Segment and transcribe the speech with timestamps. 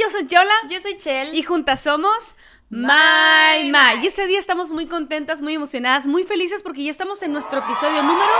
[0.00, 0.54] Yo soy Yola.
[0.68, 1.34] Yo soy Chel.
[1.34, 2.36] Y juntas somos
[2.70, 4.02] My My.
[4.02, 7.58] Y este día estamos muy contentas, muy emocionadas, muy felices porque ya estamos en nuestro
[7.58, 8.32] episodio número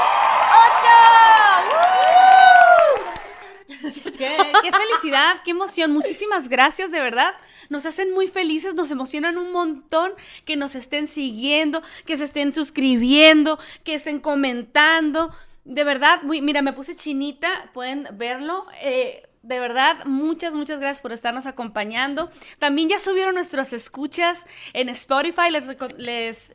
[3.70, 4.12] 8.
[4.16, 5.92] ¿Qué, qué felicidad, qué emoción.
[5.92, 7.34] Muchísimas gracias, de verdad.
[7.68, 10.12] Nos hacen muy felices, nos emocionan un montón
[10.44, 15.34] que nos estén siguiendo, que se estén suscribiendo, que estén comentando.
[15.64, 18.64] De verdad, muy, mira, me puse chinita, pueden verlo.
[18.82, 22.30] Eh, de verdad, muchas, muchas gracias por estarnos acompañando.
[22.58, 25.50] También ya subieron nuestras escuchas en Spotify.
[25.50, 26.54] Les, les,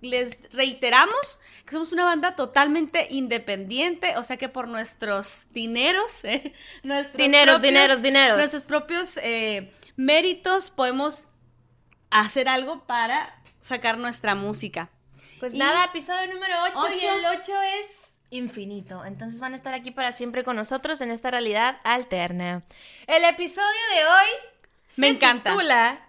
[0.00, 6.52] les reiteramos que somos una banda totalmente independiente, o sea que por nuestros dineros, eh,
[6.82, 8.36] nuestros dineros, propios, dineros, dineros.
[8.38, 11.28] nuestros propios eh, méritos, podemos
[12.10, 14.90] hacer algo para sacar nuestra música.
[15.40, 17.12] Pues Y- nada, episodio número 8 y Ocho.
[17.14, 19.04] el 8 es infinito.
[19.04, 22.62] Entonces van a estar aquí para siempre con nosotros en esta realidad alterna.
[23.06, 24.26] El episodio de hoy
[24.96, 25.50] Me se encanta.
[25.50, 26.00] titula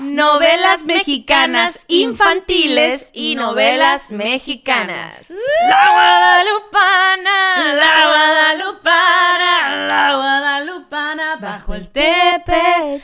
[0.00, 5.30] Novelas mexicanas infantiles y novelas mexicanas.
[5.68, 13.00] La Guadalupana, La Guadalupana, la Guadalupana, bajo el tepe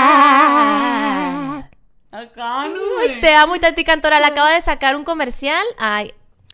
[0.00, 1.68] ya.
[2.10, 3.20] Acá, no, güey.
[3.20, 4.18] Te amo y Tati Cantora.
[4.18, 5.64] Le acaba de sacar un comercial.
[5.78, 6.12] Ay,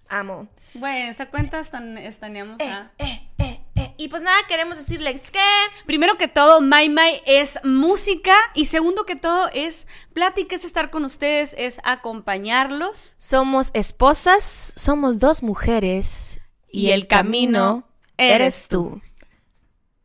[0.09, 0.47] amo.
[0.79, 2.91] Bueno, esa cuenta estan- estaneamos a...
[2.99, 3.95] Eh, eh, eh.
[3.99, 5.39] Y pues nada, queremos decirles que.
[5.87, 10.91] Primero que todo, My My es música y segundo que todo es plática, es estar
[10.91, 13.15] con ustedes, es acompañarlos.
[13.19, 17.89] Somos esposas, somos dos mujeres Y el camino
[18.19, 19.01] eres tú.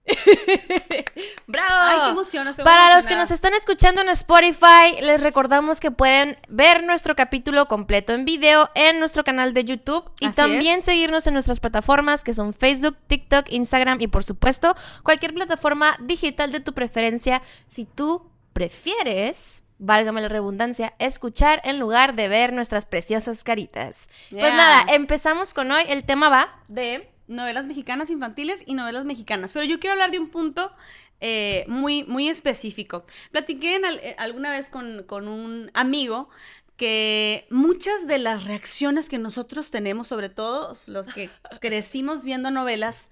[1.48, 1.70] ¡Bravo!
[1.70, 6.38] Ay, qué emoción, Para los que nos están escuchando en Spotify, les recordamos que pueden
[6.50, 11.28] ver nuestro capítulo completo en video en nuestro canal de YouTube y Así también seguirnos
[11.28, 16.59] en nuestras plataformas que son Facebook, TikTok, Instagram y por supuesto cualquier plataforma digital de
[16.59, 23.44] tu preferencia si tú prefieres válgame la redundancia, escuchar en lugar de ver nuestras preciosas
[23.44, 24.09] caritas.
[24.30, 25.84] Pues nada, empezamos con hoy.
[25.88, 27.11] El tema va de...
[27.31, 29.52] Novelas mexicanas infantiles y novelas mexicanas.
[29.53, 30.72] Pero yo quiero hablar de un punto
[31.19, 33.06] eh, muy, muy específico.
[33.31, 36.30] Platiqué en al- eh, alguna vez con, con un amigo
[36.78, 41.30] que muchas de las reacciones que nosotros tenemos, sobre todo los que
[41.62, 43.12] crecimos viendo novelas,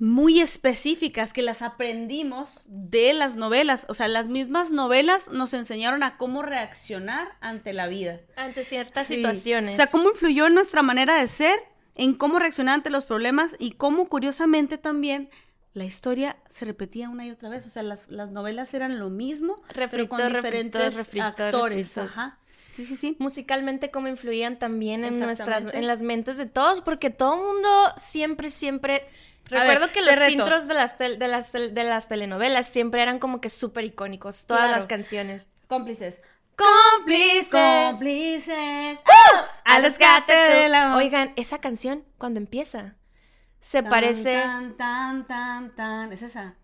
[0.00, 3.84] muy específicas que las aprendimos de las novelas.
[3.88, 8.20] O sea, las mismas novelas nos enseñaron a cómo reaccionar ante la vida.
[8.36, 9.16] Ante ciertas Sí.
[9.16, 9.72] situaciones.
[9.72, 11.58] O sea, cómo influyó en nuestra manera de ser,
[11.98, 15.28] en cómo reaccionar ante los problemas y cómo, curiosamente, también
[15.74, 17.66] la historia se repetía una y otra vez.
[17.66, 21.98] O sea, las, las novelas eran lo mismo, pero con diferentes actores.
[21.98, 22.38] Ajá.
[22.74, 23.16] Sí, sí, sí.
[23.18, 27.68] musicalmente cómo influían también en nuestras en las mentes de todos porque todo el mundo
[27.96, 29.04] siempre siempre
[29.46, 33.18] recuerdo ver, que los intros de las tel- de las de las telenovelas siempre eran
[33.18, 34.76] como que súper icónicos todas Claro.
[34.76, 36.20] las canciones Cómplices.
[36.58, 37.50] Cómplices
[37.90, 38.98] Cómplices.
[39.64, 40.32] al rescate
[40.68, 40.74] tú.
[40.74, 40.98] amor.
[41.02, 42.94] oigan esa canción cuando empieza
[43.60, 46.12] se Tan, parece Tan, tan, tan, tan.
[46.12, 46.54] Es esa.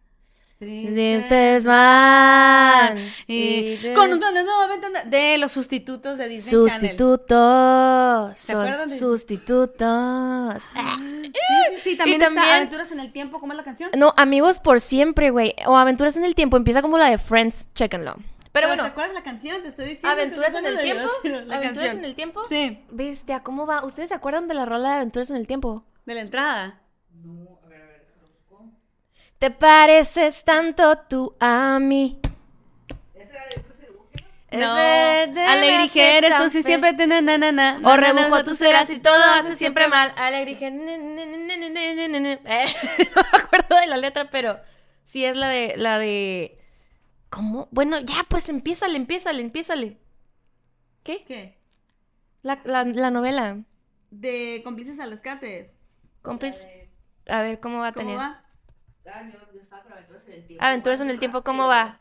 [0.59, 2.97] Tristes van
[3.27, 3.35] Y
[3.83, 4.41] y con un tono
[5.07, 6.71] de los sustitutos de Disney Channel.
[6.81, 10.81] sustitutos ¿Se son acuerdan de- sustitutos Sí,
[11.77, 13.41] sí, sí, también, también- está Aventuras en el Tiempo.
[13.41, 13.91] ¿Cómo es la canción?
[13.97, 15.55] No, Amigos por siempre, güey.
[15.67, 16.57] O Aventuras en el Tiempo.
[16.57, 18.15] Empieza como la de Friends, chéquenlo.
[18.55, 19.61] Pero ¿Te bueno, acuerdas la canción?
[19.63, 20.09] Te estoy diciendo.
[20.11, 21.09] Aventuras en no el te Tiempo.
[21.25, 21.99] Aventuras canción.
[21.99, 22.43] en el Tiempo.
[22.49, 23.85] Sí, Bestia, ¿cómo va?
[23.85, 25.85] ¿Ustedes se acuerdan de la rola de Aventuras en el Tiempo?
[26.07, 26.81] de la entrada.
[29.41, 32.21] Te pareces tanto tú a mí.
[34.53, 37.97] No, Es verdad, alegrijera, ser tan entonces fe- siempre te na, na, na, na, O
[37.97, 40.13] rebujo tú serás y todo hace siempre mal.
[40.17, 40.71] Alegría.
[40.71, 40.81] No
[43.33, 44.61] me acuerdo de la letra, pero
[45.03, 46.57] sí es la de la de
[47.35, 47.69] ¿Cómo?
[47.73, 49.99] Bueno, ya pues empiézale, empiézale, empiézale.
[51.03, 51.25] ¿Qué?
[51.25, 51.59] ¿Qué?
[52.43, 53.59] La, la, la novela.
[54.11, 55.75] De cómplices al rescate.
[56.23, 56.91] Cómplice.
[57.29, 58.19] A ver, ¿cómo va a ¿Cómo tener?
[58.21, 58.45] va?
[60.61, 62.01] Aventuras en el tiempo, ¿cómo va?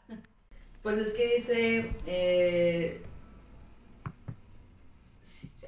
[0.83, 1.91] Pues es que dice.
[2.05, 3.03] Eh...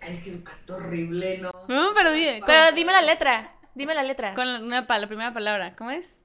[0.01, 1.51] ay, Es que un canto horrible, ¿no?
[1.67, 2.41] No, pero dime.
[2.45, 3.55] Pero dime la letra.
[3.73, 4.35] Dime la letra.
[4.35, 5.73] Con la, una pa- la primera palabra.
[5.75, 6.21] ¿Cómo es?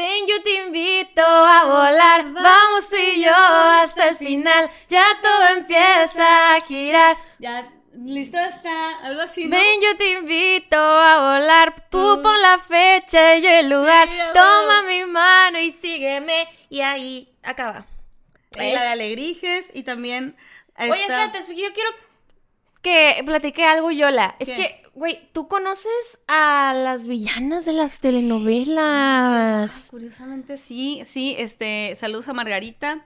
[0.00, 2.32] Ven, yo te invito a volar.
[2.32, 4.70] Vamos tú y yo hasta el final.
[4.88, 7.18] Ya todo empieza a girar.
[7.38, 8.96] Ya, listo está.
[9.04, 9.44] Algo así.
[9.44, 9.50] ¿no?
[9.58, 11.74] Ven, yo te invito a volar.
[11.90, 14.08] Tú pon la fecha y yo el lugar.
[14.32, 16.48] Toma mi mano y sígueme.
[16.70, 17.84] Y ahí acaba.
[18.56, 20.34] Eh, la de Alegrijes y también.
[20.78, 21.90] Oye, esta- espérate, es que yo quiero
[22.82, 24.36] que platiqué algo, Yola.
[24.38, 29.88] Es que, güey, tú conoces a las villanas de las telenovelas.
[29.90, 33.04] Curiosamente sí, sí, este, saludos a Margarita.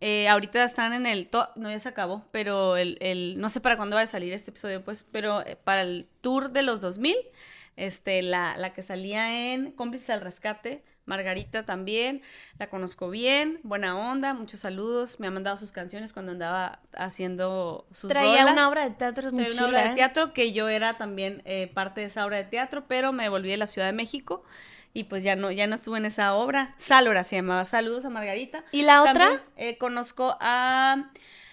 [0.00, 3.76] Eh, ahorita están en el, no ya se acabó, pero el, el- no sé para
[3.76, 7.14] cuándo va a salir este episodio, pues, pero eh, para el tour de los 2000,
[7.76, 12.22] este, la, la que salía en Cómplices al Rescate, Margarita también,
[12.58, 17.86] la conozco bien, buena onda, muchos saludos, me ha mandado sus canciones cuando andaba haciendo
[17.90, 18.52] sus Traía rolas.
[18.52, 19.94] una obra de teatro muy Traía una obra de ¿eh?
[19.94, 23.48] teatro que yo era también eh, parte de esa obra de teatro, pero me volví
[23.50, 24.44] de la Ciudad de México
[24.94, 26.74] y pues ya no, ya no estuve en esa obra.
[26.76, 27.64] Salora se llamaba.
[27.64, 28.64] Saludos a Margarita.
[28.72, 29.12] ¿Y la otra?
[29.14, 31.10] También, eh, conozco a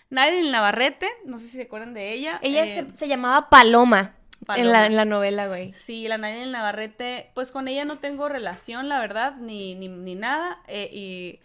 [0.10, 2.40] Nadine Navarrete, no sé si se acuerdan de ella.
[2.42, 4.16] Ella eh, se, se llamaba Paloma,
[4.54, 5.76] En, la, en la novela, güey.
[5.76, 10.16] Sí, la Nadine Navarrete, pues con ella no tengo relación, la verdad, ni, ni, ni
[10.16, 10.62] nada.
[10.68, 11.40] eh, y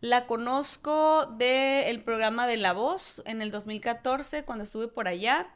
[0.00, 5.48] la conozco del programa de La Voz en el 2014, cuando estuve por allá.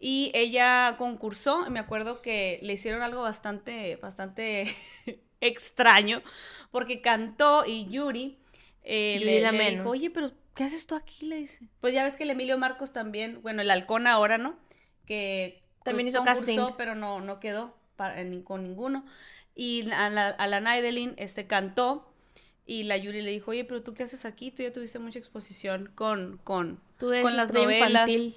[0.00, 4.74] Y ella concursó, me acuerdo que le hicieron algo bastante, bastante
[5.40, 6.22] extraño,
[6.72, 8.38] porque cantó y Yuri,
[8.82, 9.86] eh, Yuri le, la le menos.
[9.86, 11.26] dijo, oye, pero ¿qué haces tú aquí?
[11.26, 11.68] Le dice.
[11.80, 14.58] Pues ya ves que el Emilio Marcos también, bueno, el halcón ahora, ¿no?
[15.06, 16.74] Que También hizo concursó, casting.
[16.76, 19.04] pero no, no quedó para- en- con ninguno.
[19.54, 22.08] Y a la, a la Naidelin este, cantó
[22.64, 24.50] y la Yuri le dijo, oye, pero tú qué haces aquí?
[24.50, 28.08] Tú ya tuviste mucha exposición con, con, Tú eres con las novelas.
[28.08, 28.36] infantil.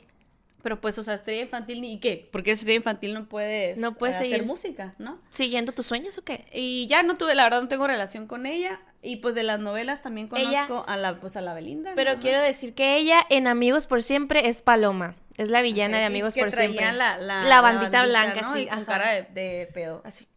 [0.64, 2.28] Pero pues, o sea, estrella infantil, ¿y qué?
[2.32, 5.22] Porque estrella infantil no puedes, No puedes eh, hacer seguir- música, ¿no?
[5.30, 6.48] ¿Siguiendo tus sueños o qué?
[6.52, 8.82] Y ya no tuve, la verdad no tengo relación con ella.
[9.06, 11.92] Y pues de las novelas también Ella- conozco a la, pues a la Belinda.
[11.96, 15.16] Pero quiero decir que ella en Amigos por Siempre es Paloma.
[15.38, 16.98] Es la villana de Amigos que por traía Siempre.
[16.98, 18.54] La, la, La bandita blanca, ¿no?
[18.54, 18.86] sí, Y con ajá.
[18.86, 20.02] cara de, de pedo.
[20.06, 20.28] Así.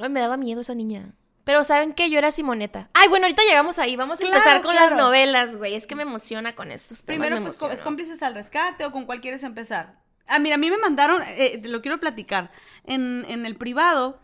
[0.00, 1.12] Ay, me daba miedo esa niña.
[1.44, 2.10] Pero ¿saben qué?
[2.10, 2.88] Yo era Simoneta.
[2.92, 3.94] Ay, bueno, ahorita llegamos ahí.
[3.94, 4.90] Vamos a Claro, empezar con claro.
[4.90, 5.74] las novelas, güey.
[5.76, 7.06] Es que me emociona con estos temas.
[7.06, 7.84] Primero, me pues, emociono.
[7.84, 9.94] cómplices al rescate o con cuál quieres empezar.
[10.26, 12.50] Ah, mira, a mí me mandaron, eh, te lo quiero platicar.
[12.84, 14.18] En, en el privado,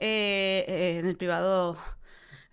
[0.00, 1.76] eh, eh, en el privado,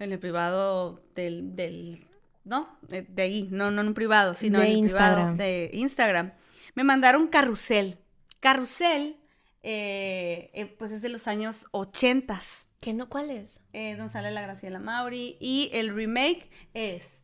[0.03, 2.05] en el privado del, del
[2.43, 2.77] ¿no?
[2.81, 5.35] De, de ahí, no, no en un privado, sino De en el Instagram.
[5.35, 6.33] privado de Instagram.
[6.75, 7.97] Me mandaron carrusel.
[8.39, 9.17] Carrusel,
[9.63, 12.69] eh, eh, pues es de los años ochentas.
[12.79, 13.09] ¿Qué no?
[13.09, 13.59] ¿Cuál es?
[13.73, 15.37] eh, donde sale la Graciela Mauri.
[15.39, 17.20] Y el remake es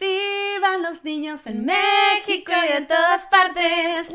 [0.00, 4.08] Vivan los niños en México y en todas partes.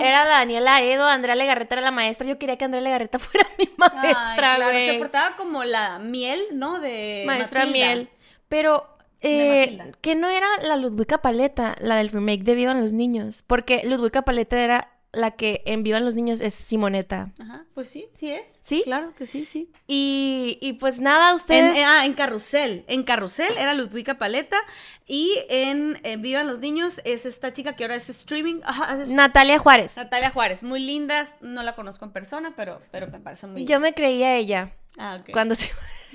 [0.00, 2.26] Era Daniela Edo, Andrea Legarreta era la maestra.
[2.26, 6.40] Yo quería que Andrea Legarreta fuera mi Ay, maestra, claro, se portaba como la miel,
[6.52, 6.80] ¿no?
[6.80, 7.86] De Maestra Matilda.
[7.86, 8.08] Miel.
[8.48, 8.88] Pero,
[9.20, 13.42] eh, que no era la Ludwika Paleta, la del remake de Vivan los Niños.
[13.46, 17.32] Porque Ludwika Paleta era la que en Vivan los Niños es Simoneta.
[17.38, 18.42] Ajá, pues sí, sí es.
[18.62, 18.80] ¿Sí?
[18.84, 19.70] Claro que sí, sí.
[19.86, 21.76] Y, y pues nada, En, ustedes...
[21.76, 22.84] eh, ah, en Carrusel.
[22.88, 24.56] En Carrusel era Ludwika Paleta.
[25.06, 28.60] Y en, en Vivan los niños es esta chica que ahora es streaming.
[28.64, 29.96] Ajá, es Natalia Juárez.
[29.98, 30.62] Natalia Juárez.
[30.62, 31.26] Muy linda.
[31.42, 34.72] No la conozco en persona, pero, pero me parece muy Yo me creía ella.
[34.96, 35.30] Ah, ok.
[35.32, 35.54] Cuando,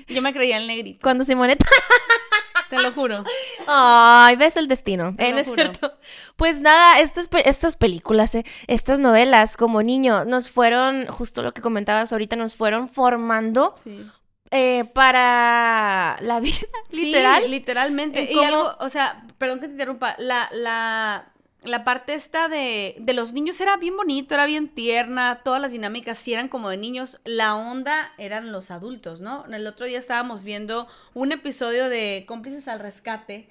[0.08, 1.66] Yo me creía el negrito, cuando Simoneta...
[2.70, 3.24] te lo juro.
[3.66, 5.12] Ay, ves el destino.
[5.14, 5.62] Te Eh, lo no es juro.
[5.62, 5.98] cierto.
[6.36, 11.60] Pues nada, estas, estas películas, eh, estas novelas, como niño, nos fueron, justo lo que
[11.62, 14.06] comentabas ahorita, nos fueron formando Sí.
[14.50, 17.42] eh, para la vida, literal.
[17.42, 18.30] Sí, literalmente.
[18.32, 22.94] En Y algo, o sea, perdón que te interrumpa, la, la, la parte esta de,
[22.98, 26.68] de los niños era bien bonito, era bien tierna, todas las dinámicas sí eran como
[26.70, 29.44] de niños, la onda eran los adultos, ¿no?
[29.46, 33.48] El otro día estábamos viendo un episodio de Cómplices al Rescate.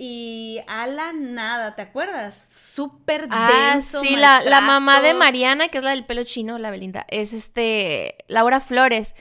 [0.00, 2.46] Y a la nada, ¿te acuerdas?
[2.52, 4.00] Súper Ah, denso.
[4.00, 5.12] sí, la, la mamá de.
[5.12, 9.16] Mariana, que es la del pelo chino, la Belinda, es este, Laura Flores.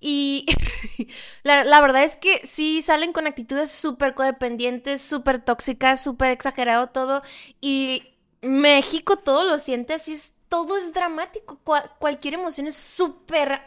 [0.00, 0.46] Y
[1.42, 6.88] la, la verdad es que sí salen con actitudes súper codependientes, súper tóxicas, súper exagerado
[6.88, 7.22] todo.
[7.60, 8.04] Y
[8.42, 11.60] México todo lo siente así, es, todo es dramático.
[11.64, 13.60] cua- cualquier emoción es súper,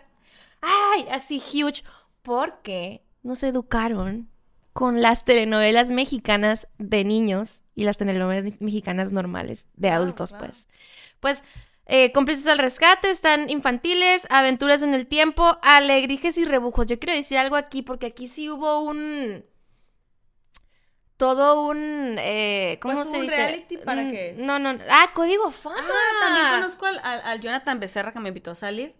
[0.61, 1.83] ay, así huge.
[2.21, 4.29] Porque nos educaron
[4.73, 10.67] con las telenovelas mexicanas de niños y las telenovelas mexicanas normales de Claro, adultos, pues.
[11.19, 11.43] Pues,
[11.85, 16.87] eh, cómplices al rescate, están infantiles, aventuras en el tiempo, alegrijes y rebujos.
[16.87, 19.43] Yo quiero decir algo aquí, porque aquí sí hubo un.
[21.17, 22.15] Todo un.
[22.19, 23.35] Eh, ¿Cómo Pues, se ¿un dice?
[23.37, 24.35] reality para Mm, qué?
[24.39, 24.75] No, no.
[24.89, 25.77] Ah, código fama.
[25.79, 28.95] Ah, también conozco al, al- al Jonathan Becerra que me invitó a salir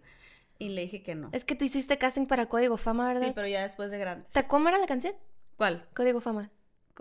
[0.58, 1.28] y le dije que no.
[1.32, 3.26] Es que tú hiciste casting para Código Fama, ¿verdad?
[3.28, 4.26] Sí, pero ya después de grande.
[4.32, 5.14] ¿Te- ¿Cómo era la canción?
[5.56, 5.86] ¿Cuál?
[5.94, 6.50] Código Fama.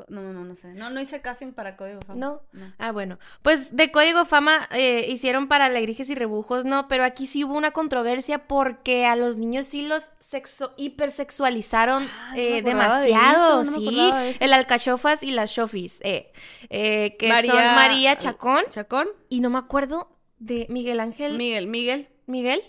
[0.07, 0.73] No, no, no sé.
[0.73, 2.19] No, no hice casting para Código Fama.
[2.19, 2.41] ¿No?
[2.79, 3.19] Ah, bueno.
[3.41, 6.87] Pues de Código Fama eh, hicieron para Alegrijes y Rebujos, ¿no?
[6.87, 12.29] Pero aquí sí hubo una controversia porque a los niños sí los sexo hipersexualizaron Ah,
[12.31, 13.95] no eh, de demasiado, eso, no me sí.
[13.95, 14.45] de.
[14.45, 16.31] El alcachofas y las shofis, eh,
[16.69, 19.07] eh, que María- son María Chacón Chacón.
[19.29, 20.09] y no me acuerdo
[20.39, 22.09] de Miguel Ángel Miguel, Miguel.
[22.25, 22.61] Miguel.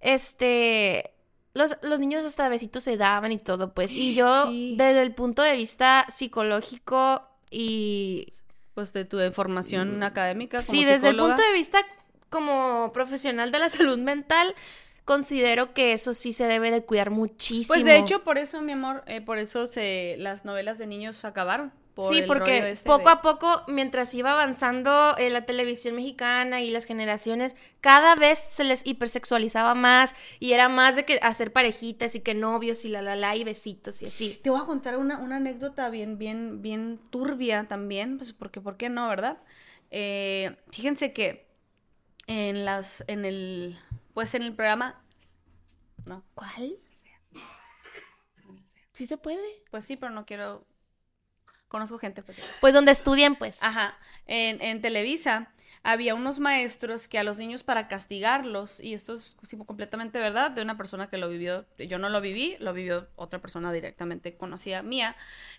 [0.00, 1.11] Este.
[1.54, 3.92] Los, los niños hasta besitos se daban y todo, pues.
[3.92, 4.74] Y yo, Sí.
[4.78, 8.26] desde el punto de vista psicológico y
[8.74, 10.70] Pues de tu formación académica como Mm.
[10.70, 11.78] Sí, desde el punto de vista
[12.30, 14.54] como profesional de la salud mental,
[15.04, 17.74] considero que eso sí se debe de cuidar muchísimo.
[17.74, 21.24] Pues de hecho, por eso, mi amor, eh, por eso se las novelas de niños
[21.26, 21.72] acabaron.
[21.94, 26.62] Por sí, porque este poco de- a poco, mientras iba avanzando eh, la televisión mexicana
[26.62, 31.52] y las generaciones, cada vez se les hipersexualizaba más y era más de que hacer
[31.52, 34.40] parejitas y que novios y la la la y besitos y así.
[34.42, 38.76] Te voy a contar una, una anécdota bien, bien, bien turbia también, pues porque, ¿por
[38.78, 39.36] qué no, verdad?
[39.90, 41.46] Eh, fíjense que
[42.26, 43.78] en las, en el,
[44.14, 45.02] pues en el programa,
[46.06, 46.78] no, ¿Cuál?
[48.92, 49.64] Sí se puede.
[49.70, 50.66] pues sí, pero no quiero,
[51.72, 52.38] conozco gente, pues.
[52.60, 53.60] Pues donde estudian, pues.
[53.62, 55.50] Ajá, en, en Televisa
[55.84, 59.36] había unos maestros que a los niños para castigarlos, y esto es
[59.66, 63.40] completamente verdad, de una persona que lo vivió, yo no lo viví, lo vivió otra
[63.40, 65.16] persona directamente conocida mía,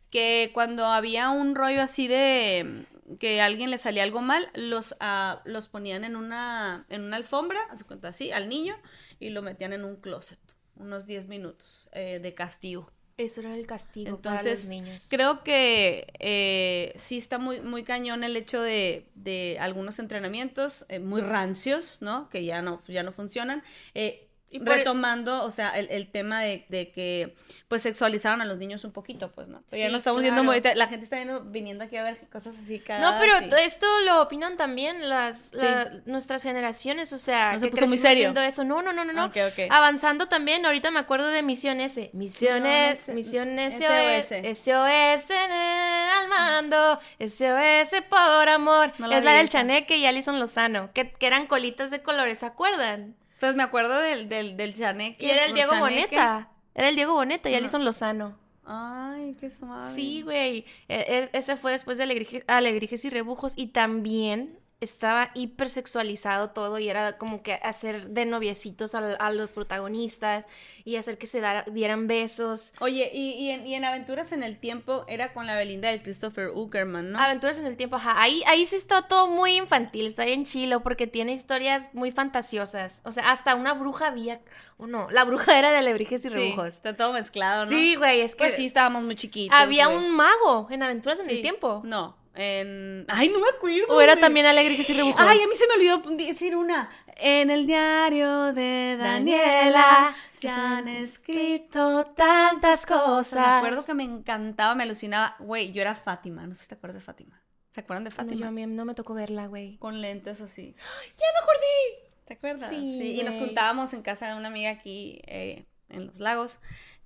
[0.10, 2.86] que cuando había un rollo así de
[3.20, 7.18] que a alguien le salía algo mal, los, ah, los ponían en una, en una
[7.18, 7.60] alfombra,
[8.04, 8.78] así, al niño,
[9.20, 10.40] y lo metían en un closet,
[10.76, 12.93] unos 10 minutos eh, de castigo.
[13.18, 15.08] Eso era el castigo para los niños.
[15.10, 21.00] creo que eh, sí está muy, muy cañón el hecho de, de algunos entrenamientos eh,
[21.00, 22.30] muy rancios, ¿no?
[22.30, 23.64] Que ya no, ya no funcionan.
[23.94, 24.23] Eh,
[24.54, 27.36] Y por- retomando, o sea, el, el tema de, de que
[27.68, 29.64] pues sexualizaron a los niños un poquito, pues, ¿no?
[29.70, 30.42] Pero ya Sí, no estamos claro.
[30.44, 33.88] viendo la gente está viendo, viniendo aquí a ver cosas así cada No, pero esto
[34.06, 38.32] lo opinan también las la- nuestras generaciones, o sea, No se que puso muy serio.
[38.42, 38.64] eso.
[38.64, 39.26] No, no, no, no, no.
[39.26, 39.60] Ok, ok.
[39.72, 42.12] Avanzando también, ahorita me acuerdo de Misión S.
[42.14, 43.14] Misiones, No.
[43.16, 44.28] Misión SOS.
[44.28, 48.94] SOS, SOS en el al mando, SOS por amor.
[49.00, 49.50] No es la vi del.
[49.50, 53.16] Chaneque y Alison Lozano, que, que eran colitas de colores, ¿se acuerdan?
[53.44, 55.26] Pues me acuerdo del, del, del chaneque.
[55.26, 56.16] Y era el Diego chaneque.
[56.16, 56.50] Boneta.
[56.74, 57.56] Era el Diego Boneta y.
[57.56, 58.38] Alison Lozano.
[58.66, 59.94] Ay, qué suave.
[59.94, 60.60] Sí, güey.
[60.88, 66.80] E- e- Ese fue después de Alegrije- Alegrijes y Rebujos y también estaba hipersexualizado todo
[66.80, 70.48] y era como que hacer de noviecitos a, a los protagonistas
[70.86, 72.74] y hacer que se dieran besos.
[72.80, 76.02] Oye, y, y, en, y en Aventuras en el Tiempo era con la Belinda de
[76.02, 77.20] Christopher Uckerman, ¿no?
[77.20, 78.22] Aventuras en el tiempo, ajá.
[78.22, 83.02] Ahí, ahí sí está todo muy infantil, está bien chilo porque tiene historias muy fantasiosas.
[83.06, 84.42] O sea, hasta una bruja había...
[84.78, 86.68] O no, la bruja era de Alebrijes y Sí, Rebujos.
[86.76, 87.72] está todo mezclado, ¿no?
[87.72, 89.58] Sí, güey, es que Pues sí, estábamos muy chiquitos.
[89.58, 89.98] había güey.
[89.98, 91.36] un mago en Aventuras en Sí.
[91.36, 91.82] el tiempo.
[91.86, 93.06] No, en...
[93.10, 93.86] Ay, no me acuerdo.
[93.90, 95.22] O era también Alegrijes y Rebujos.
[95.22, 96.90] Ay, a mí se me olvidó decir una.
[97.18, 103.48] En el diario de Daniela se que han escrito tantas Me cosas.
[103.48, 105.36] acuerdo que me encantaba, me alucinaba.
[105.40, 107.40] Güey, yo era Fátima, no sé si te acuerdas de Fátima.
[107.72, 108.42] ¿Se acuerdan de No, Fátima?
[108.42, 109.78] yo a mí no me tocó verla, güey.
[109.78, 110.76] Con lentes así.
[111.18, 112.10] ¡Ya me acordé!
[112.26, 112.70] ¿Te acuerdas?
[112.70, 116.60] Sí, Y nos juntábamos en casa de una amiga aquí eh, en los lagos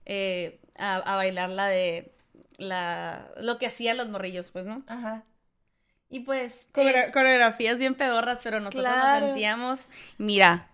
[0.05, 2.13] eh, a, a bailar la de
[2.57, 4.83] la lo que hacían los morrillos, pues, ¿no?
[4.87, 5.23] Ajá.
[6.09, 6.67] Y pues.
[6.73, 9.09] Coreo- es- Coreografías bien pedorras, pero nosotros Claro.
[9.11, 10.69] nos sentíamos, mira.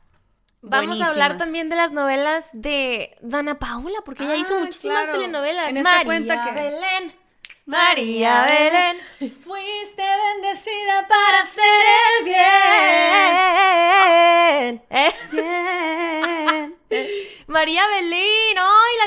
[0.61, 5.03] Vamos a hablar también de las novelas de Dana Paula, porque ella hizo Ah, muchísimas
[5.03, 5.19] claro.
[5.19, 5.69] telenovelas.
[5.69, 7.15] En esta cuenta que- Belén.
[7.65, 8.97] María Belén.
[9.43, 11.85] Fuiste bendecida para hacer
[12.19, 12.25] el
[14.73, 14.81] Bien.
[15.31, 16.75] Bien.
[17.47, 18.57] María Belén.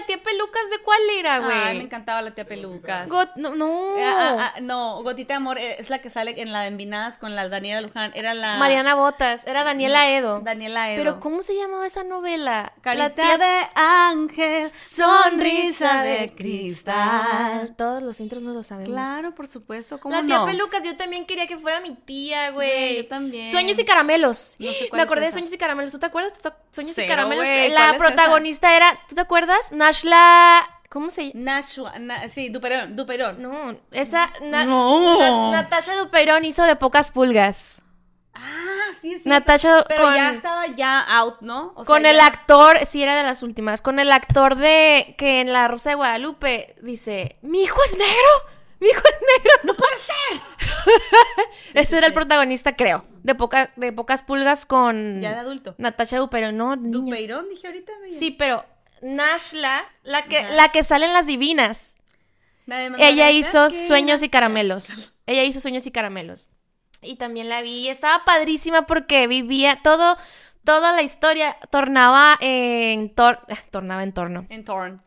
[0.06, 1.56] La tía Pelucas, ¿de cuál era, güey?
[1.58, 3.08] Ay, me encantaba la tía Pelucas.
[3.08, 3.96] Got- no, no.
[3.98, 6.68] Eh, ah, ah, no, Gotita de Amor eh, es la que sale en la de
[6.68, 8.12] Envinadas con la Daniela Luján.
[8.14, 8.56] Era la.
[8.58, 10.40] Mariana Botas, era Daniela Edo.
[10.42, 11.02] Daniela Edo.
[11.02, 12.72] Pero ¿cómo se llamaba esa novela?
[12.82, 17.74] Carita la tía de ángel, sonrisa de cristal.
[17.76, 18.88] Todos los intros no lo sabemos.
[18.90, 19.98] Claro, por supuesto.
[19.98, 20.46] ¿Cómo La tía no?
[20.46, 23.50] Pelucas, yo también quería que fuera mi tía, Güey, yo también.
[23.50, 24.56] Sueños y caramelos.
[24.60, 25.32] No sé cuál Me es acordé de.
[25.32, 25.90] Sueños y caramelos.
[25.92, 26.32] ¿Tú te acuerdas?
[26.32, 27.46] ¿Tú te- Sueños y caramelos.
[27.46, 29.72] La ¿cuál es protagonista era, ¿tú te acuerdas?
[30.04, 30.68] Nashla.
[30.90, 31.44] ¿Cómo se llama?
[31.44, 33.40] Nashua, na- sí, Duperón, Duperón.
[33.42, 34.30] No, esa.
[34.42, 35.50] Na- No.
[35.50, 37.82] Na- Natasha Duperón hizo de pocas pulgas.
[38.34, 39.28] Ah, sí, sí.
[39.28, 41.72] Natasha Pero con, ya estaba ya out, ¿no?
[41.74, 45.14] O sea, con el ya- actor, sí era de las últimas, con el actor de
[45.18, 48.52] que en La Rosa de Guadalupe dice, ¿mi hijo es negro?
[48.78, 49.52] ¿Mi hijo es negro?
[49.64, 50.40] ¡No puede ser!
[51.74, 55.74] Ese era el protagonista, creo, de, poca, de pocas pulgas con Ya de adulto.
[55.78, 57.06] Natasha Duperón, no, niños.
[57.06, 57.92] Dupeirón, dije ahorita.
[58.10, 58.64] Sí, pero
[59.14, 60.50] Nashla, la que, Ajá.
[60.52, 61.96] la que sale en Las Divinas.
[62.66, 65.12] La de Ella hizo que- Sueños y Caramelos.
[65.26, 66.48] Ella hizo Sueños y Caramelos.
[67.02, 67.70] Y también la vi.
[67.86, 70.16] y Estaba padrísima porque vivía todo,
[70.64, 74.46] toda la historia tornaba en tor- tornaba en torno.
[74.48, 75.02] En Torn.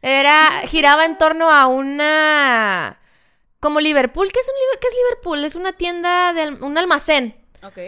[0.00, 2.98] Era giraba en torno a una
[3.60, 5.44] como Liverpool, ¿qué es un qué es Liverpool?
[5.44, 7.34] Es una tienda de un almacén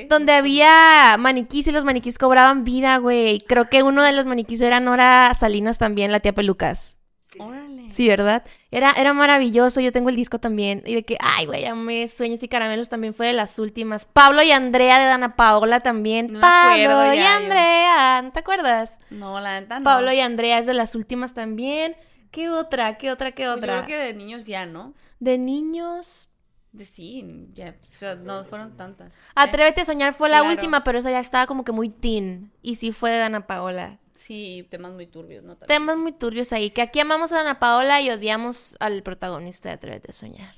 [0.08, 3.40] Donde había maniquís y los maniquís cobraban vida, güey.
[3.40, 6.96] Creo que uno de los maniquís era Nora Salinas también, la tía Pelucas.
[7.38, 7.90] Órale.
[7.90, 8.44] Sí, ¿verdad?
[8.72, 10.82] Era, era maravilloso, yo tengo el disco también.
[10.84, 14.04] Y de que, ay, güey, amé Sueños y Caramelos también fue de las últimas.
[14.04, 16.32] Pablo y Andrea de Dana Paola también.
[16.32, 17.36] No Pablo acuerdo y ya.
[17.36, 18.98] Andrea, ¿no te acuerdas?
[19.10, 19.84] No, la neta no.
[19.84, 21.96] Pablo y Andrea es de las últimas también.
[22.30, 22.96] ¿Qué otra?
[22.98, 23.32] ¿Qué otra?
[23.32, 23.80] ¿Qué Pues otra?
[23.80, 24.94] Yo creo que de niños ya, ¿no?
[25.18, 26.29] De niños.
[26.72, 27.74] De sí, ya.
[27.86, 29.14] O sea, no fueron tantas.
[29.34, 30.50] Atrévete a soñar fue la Claro.
[30.54, 32.52] última, pero esa ya estaba como que muy teen.
[32.62, 33.98] Y sí fue de Dana Paola.
[34.14, 35.56] Sí, temas muy turbios, ¿no?
[35.56, 35.66] También.
[35.80, 36.70] Temas muy turbios ahí.
[36.70, 40.54] Que aquí amamos a Dana Paola y odiamos al protagonista de Atrévete a soñar.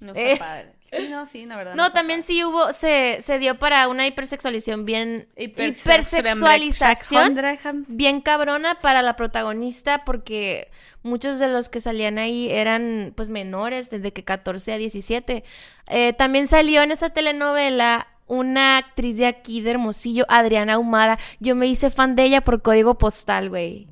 [0.00, 0.36] No está Eh.
[0.38, 0.74] padre.
[0.92, 1.74] Sí, no, sí, la verdad.
[1.74, 7.40] No, también sí hubo, se, se dio para una hipersexualización bien, hipersexualización
[7.88, 10.70] bien cabrona para la protagonista porque
[11.02, 15.44] muchos de los que salían ahí eran pues menores, desde que 14 a 17.
[15.88, 21.18] Eh, también salió en esa telenovela una actriz de aquí de Hermosillo, Adriana Humada.
[21.40, 23.88] Yo me hice fan de ella por código postal, güey.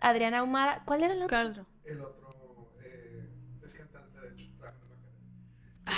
[0.00, 1.14] Adriana Humada, ¿cuál era?
[1.28, 1.66] ¿Cuál otro?
[1.84, 3.26] El otro eh,
[3.66, 4.96] es cantante, de hecho, trabaja en la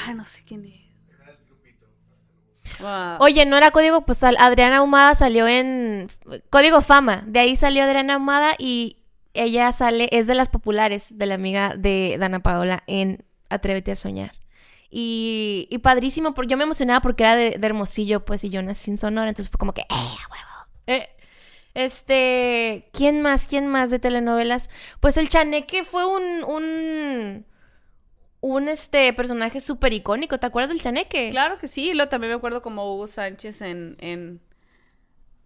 [0.07, 0.81] Ay, no sé quién es.
[2.83, 4.37] Ah, Oye, no era Código Postal.
[4.39, 6.07] Adriana Humada salió en
[6.51, 7.25] Código Fama.
[7.27, 8.99] De ahí salió Adriana Humada y
[9.35, 13.97] ella sale, es de las populares, de la amiga de Dana Paola en Atrévete a
[13.97, 14.33] Soñar.
[14.91, 18.61] Y, y padrísimo, porque yo me emocionaba porque era de, de Hermosillo, pues, y yo
[18.63, 20.69] nací en Sonora, entonces fue como que, ¡eh, a huevo!
[20.89, 21.09] Eh,
[21.75, 23.47] Este, ¿quién más?
[23.47, 24.71] ¿Quién más de telenovelas?
[25.01, 27.47] Pues el Chaneque fue un, un,
[28.41, 30.39] un este, personaje súper icónico.
[30.39, 31.31] ¿Te acuerdas del Chaneque?
[31.31, 33.97] Claro que sí, lo también me acuerdo como Hugo Sánchez en.
[34.01, 34.41] en...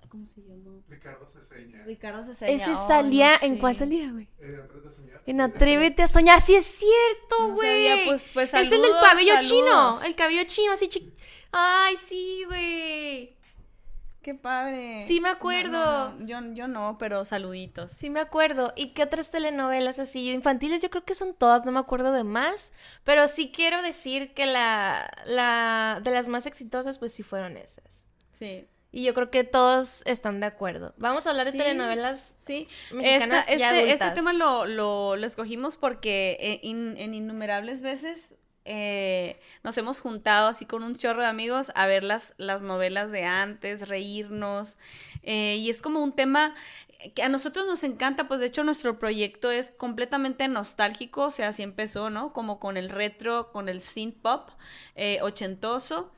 [0.09, 0.71] ¿Cómo se llama?
[0.89, 1.83] Ricardo Ceseña.
[1.85, 2.53] Ricardo Ceseña.
[2.53, 4.29] Ese salía, no ¿en cuál salía, güey?
[4.41, 5.23] Eh, Atrévete a soñar.
[5.27, 7.89] En Atrévete a soñar, sí es cierto, No güey.
[7.89, 11.13] sabía, pues- pues, es el del saludos, cabello chino, el cabello chino así chi...
[11.51, 13.37] Ay, sí, güey.
[14.25, 15.05] Qué padre.
[15.07, 15.71] Sí me acuerdo.
[16.11, 17.91] no, no, Yo, yo no, pero saluditos.
[17.91, 18.73] Sí me acuerdo.
[18.75, 20.81] ¿Y qué otras telenovelas así infantiles?
[20.83, 22.73] Yo creo que son todas, no me acuerdo de más,
[23.05, 28.07] pero sí quiero decir que la la de las más exitosas pues sí fueron esas.
[28.33, 28.67] Sí.
[28.93, 30.95] Y yo creo que todos están de acuerdo.
[30.97, 31.59] Vamos a hablar de Sí.
[31.59, 37.13] telenovelas Sí, mexicanas Esta- ya este, este tema lo, lo, lo escogimos porque eh, en
[37.13, 42.35] innumerables veces eh, nos hemos juntado así con un chorro de amigos a ver las,
[42.39, 44.79] las novelas de antes, reírnos,
[45.23, 46.55] eh, y es como un tema
[47.15, 51.49] que a nosotros nos encanta, pues de hecho nuestro proyecto es completamente nostálgico, o sea,
[51.49, 52.33] así empezó, ¿no?
[52.33, 54.51] Como con el retro, con el synth pop
[54.95, 56.11] eh, ochentoso.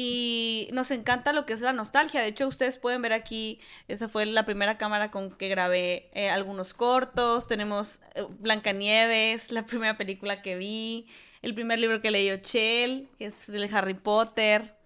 [0.00, 2.20] Y nos encanta lo que es la nostalgia.
[2.20, 3.58] De hecho, ustedes pueden ver aquí,
[3.88, 7.48] esa fue la primera cámara con que grabé eh, algunos cortos.
[7.48, 11.08] Tenemos eh, Blancanieves, la primera película que vi,
[11.42, 14.76] el primer libro que leyó Chell, que es del Harry Potter.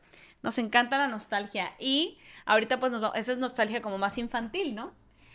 [0.41, 1.75] Nos encanta la nostalgia.
[1.79, 4.95] Y ahorita, pues, nos va- esa es nostalgia como más infantil, ¿no?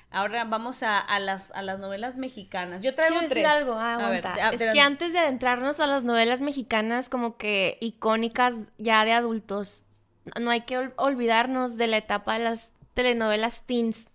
[0.09, 2.81] Ahora vamos a, a las, a las novelas mexicanas.
[2.81, 3.43] Yo traigo Quiero tres.
[3.43, 7.09] decir algo, ah, A ver, es de- que antes de adentrarnos a las novelas mexicanas
[7.09, 9.85] como que icónicas ya de adultos,
[10.39, 14.09] no hay que ol- olvidarnos de la etapa de las telenovelas teens.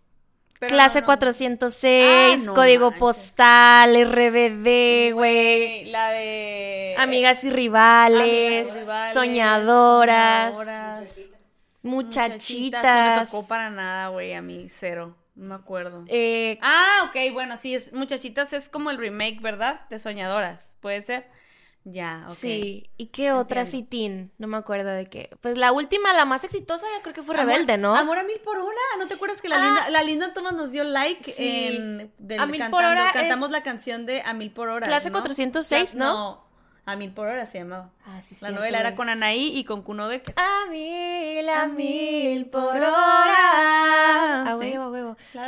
[0.59, 1.07] pero Clase no, no.
[1.07, 2.99] 406, Ah, no Código manches.
[3.01, 5.85] Postal, RBD, güey.
[5.91, 6.95] La de...
[6.99, 8.21] Amigas y rivales,
[8.71, 11.09] Amigas y rivales, soñadoras, soñadoras,
[11.83, 12.83] muchachitas.
[13.17, 15.17] No me tocó para nada, güey, a mí, cero.
[15.43, 16.05] No me acuerdo.
[16.07, 19.81] eh, Ah, ok, bueno, sí, es Muchachitas es como el remake, ¿verdad?
[19.91, 21.27] De Soñadoras, ¿puede ser?
[21.85, 22.35] Ya, ok.
[22.35, 23.89] Sí, ¿y qué otra Entiendo.
[23.89, 24.33] sí teen?
[24.39, 25.31] No me acuerdo de qué.
[25.41, 27.97] Pues la última, la más exitosa, ya creo que fue Rebelde, ¿no?
[27.97, 29.65] Amor a mil por hora, ¿no te acuerdas que la, Ah.
[29.65, 31.67] linda, la linda Thomas nos dio like Sí.
[31.77, 34.69] en del A mil por cantando- hora cantamos es- la canción de A mil por
[34.69, 34.87] hora.
[34.87, 35.15] Clase ¿no?
[35.19, 36.53] 406, Cla- ¿no?
[36.85, 37.91] A mil por hora se llamaba.
[38.05, 40.35] Ah, sí, la cierto, novela era con Anaí y con Kuno Becker.
[40.37, 42.93] A mil, a mil por hora.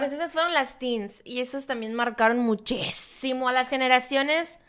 [0.04, 1.22] Pues esas fueron las teens.
[1.24, 4.60] Y esas también marcaron muchísimo a las generaciones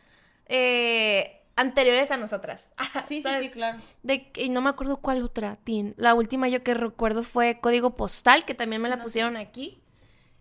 [0.45, 2.69] eh, anteriores a nosotras.
[3.06, 3.41] Sí, sí, ¿Sabes?
[3.41, 3.78] sí, claro.
[4.02, 5.93] De, y no me acuerdo cuál otra teen.
[5.98, 9.82] La última yo que recuerdo fue Código Postal, que también me la pusieron aquí.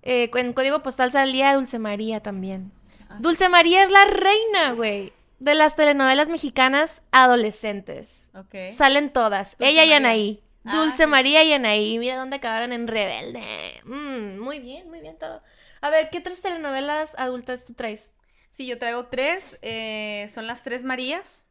[0.03, 2.71] Eh, en Código Postal salía Dulce María también.
[3.09, 8.31] Ah, Dulce María es la reina, güey, de las telenovelas mexicanas adolescentes.
[8.37, 8.71] Ok.
[8.71, 9.59] Salen todas.
[9.59, 10.44] Dulce Ella y María.
[10.65, 11.07] Ah, Dulce sí.
[11.07, 11.99] María y Anaí.
[11.99, 13.83] Mira dónde acabaron en Rebelde.
[13.85, 15.43] Mm, muy bien, muy bien todo.
[15.81, 18.15] A ver, ¿qué otras telenovelas adultas tú traes?
[18.51, 19.59] Sí, yo traigo tres.
[19.63, 21.47] eh, son las tres Marías.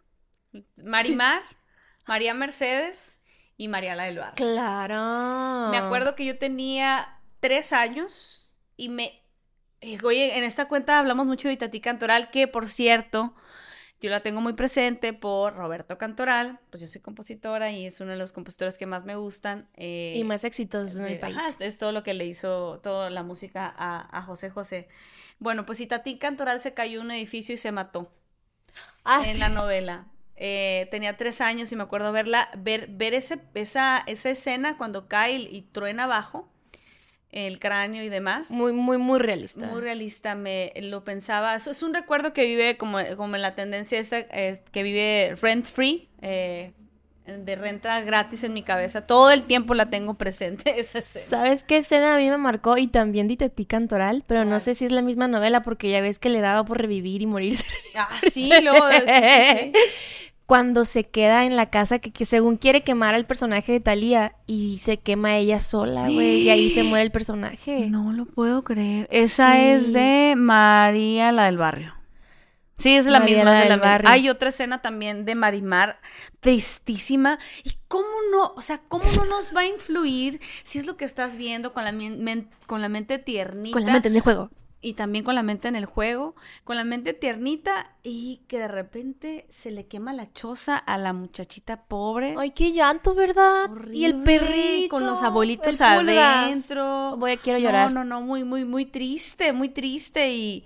[0.76, 1.41] Marimar,
[2.08, 3.19] María Mercedes
[3.58, 4.36] y María la del Barrio.
[4.36, 5.71] Claro.
[5.71, 9.23] Me acuerdo que yo tenía tres años y me...
[9.82, 13.36] eh, Oye, en esta cuenta hablamos mucho de Itatí Cantoral, que por cierto,
[14.04, 18.12] yo la tengo muy presente por Roberto Cantoral, pues yo soy compositora y es uno
[18.12, 19.68] de los compositores que más me gustan.
[19.76, 21.38] eh, Y más exitosos en el eh, país.
[21.38, 24.88] ajá, es todo lo que le hizo, toda la música a, a José José.
[25.39, 28.12] Bueno, pues Itatí Cantoral se cayó en un edificio y se mató
[29.06, 29.39] Ah, en sí.
[29.39, 30.08] la novela.
[30.36, 35.08] Eh, tenía tres años y me acuerdo verla, ver, ver ese, esa, esa escena cuando
[35.08, 36.53] cae y truena abajo
[37.34, 38.52] el cráneo y demás.
[38.52, 39.65] Muy, muy, muy realista.
[39.65, 41.56] Muy realista, me lo pensaba.
[41.56, 45.36] Eso es un recuerdo que vive como, como en la tendencia esta, eh, que vive
[45.41, 46.74] rent free, eh,
[47.26, 49.08] de renta gratis en mi cabeza.
[49.08, 51.26] Todo el tiempo la tengo presente esa escena.
[51.26, 52.78] ¿Sabes qué escena a mí me marcó?
[52.78, 56.19] Y también Ditetí Cantoral, pero no sé si es la misma novela porque ya ves
[56.19, 57.65] que le daba por revivir y morirse.
[57.96, 58.88] Ah, sí, luego.
[58.91, 59.74] sí, sí, sí.
[60.46, 64.36] Cuando se queda en la casa que, que según quiere quemar al personaje de Thalía
[64.46, 67.90] y se quema ella sola, güey, y ahí se muere el personaje.
[67.90, 69.08] No lo puedo creer.
[69.10, 69.60] Esa Sí.
[69.62, 71.96] es de María, la del barrio.
[72.78, 73.52] Sí, es la María, misma.
[73.54, 74.10] la del barrio.
[74.10, 76.00] Hay otra escena también de Marimar,
[76.42, 77.40] tristísima.
[77.64, 78.54] ¿Y cómo no?
[78.58, 81.86] O sea, ¿cómo no nos va a influir si es lo que estás viendo con
[81.86, 83.74] la, men- con la mente tiernita?
[83.74, 84.50] Con la mente en el juego.
[84.84, 88.67] Y también con la mente en el juego, con la mente tiernita y que de
[88.67, 92.36] repente se le quema la choza a la muchachita pobre.
[92.38, 93.69] Ay, qué llanto, ¿verdad?
[93.91, 94.89] y el Horrible, perrito.
[94.89, 97.15] con los abuelitos adentro.
[97.17, 97.91] Voy, quiero llorar.
[97.91, 100.65] No, no, no, muy, muy, muy triste, muy triste y,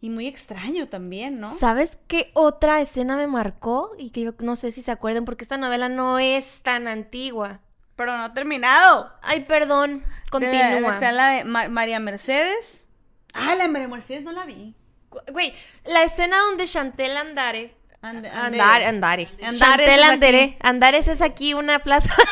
[0.00, 1.54] y muy extraño también, ¿no?
[1.54, 3.92] ¿Sabes qué otra escena me marcó?
[3.98, 7.60] Y que yo no sé si se acuerdan porque esta novela no es tan antigua.
[7.96, 9.10] Pero no ha terminado.
[9.22, 10.04] Ay, perdón.
[10.30, 10.94] Continúa.
[10.94, 12.87] Está la de Ma- María Mercedes.
[13.34, 14.74] Ah, la María Mercedes no la vi.
[15.32, 15.52] Güey,
[15.86, 17.74] la escena donde Chantel Andare.
[18.02, 18.84] Ande- Andare.
[18.86, 19.28] Andare.
[19.42, 20.02] Andares Chantel.
[20.02, 20.56] Andere.
[20.60, 22.14] Andares es aquí una plaza.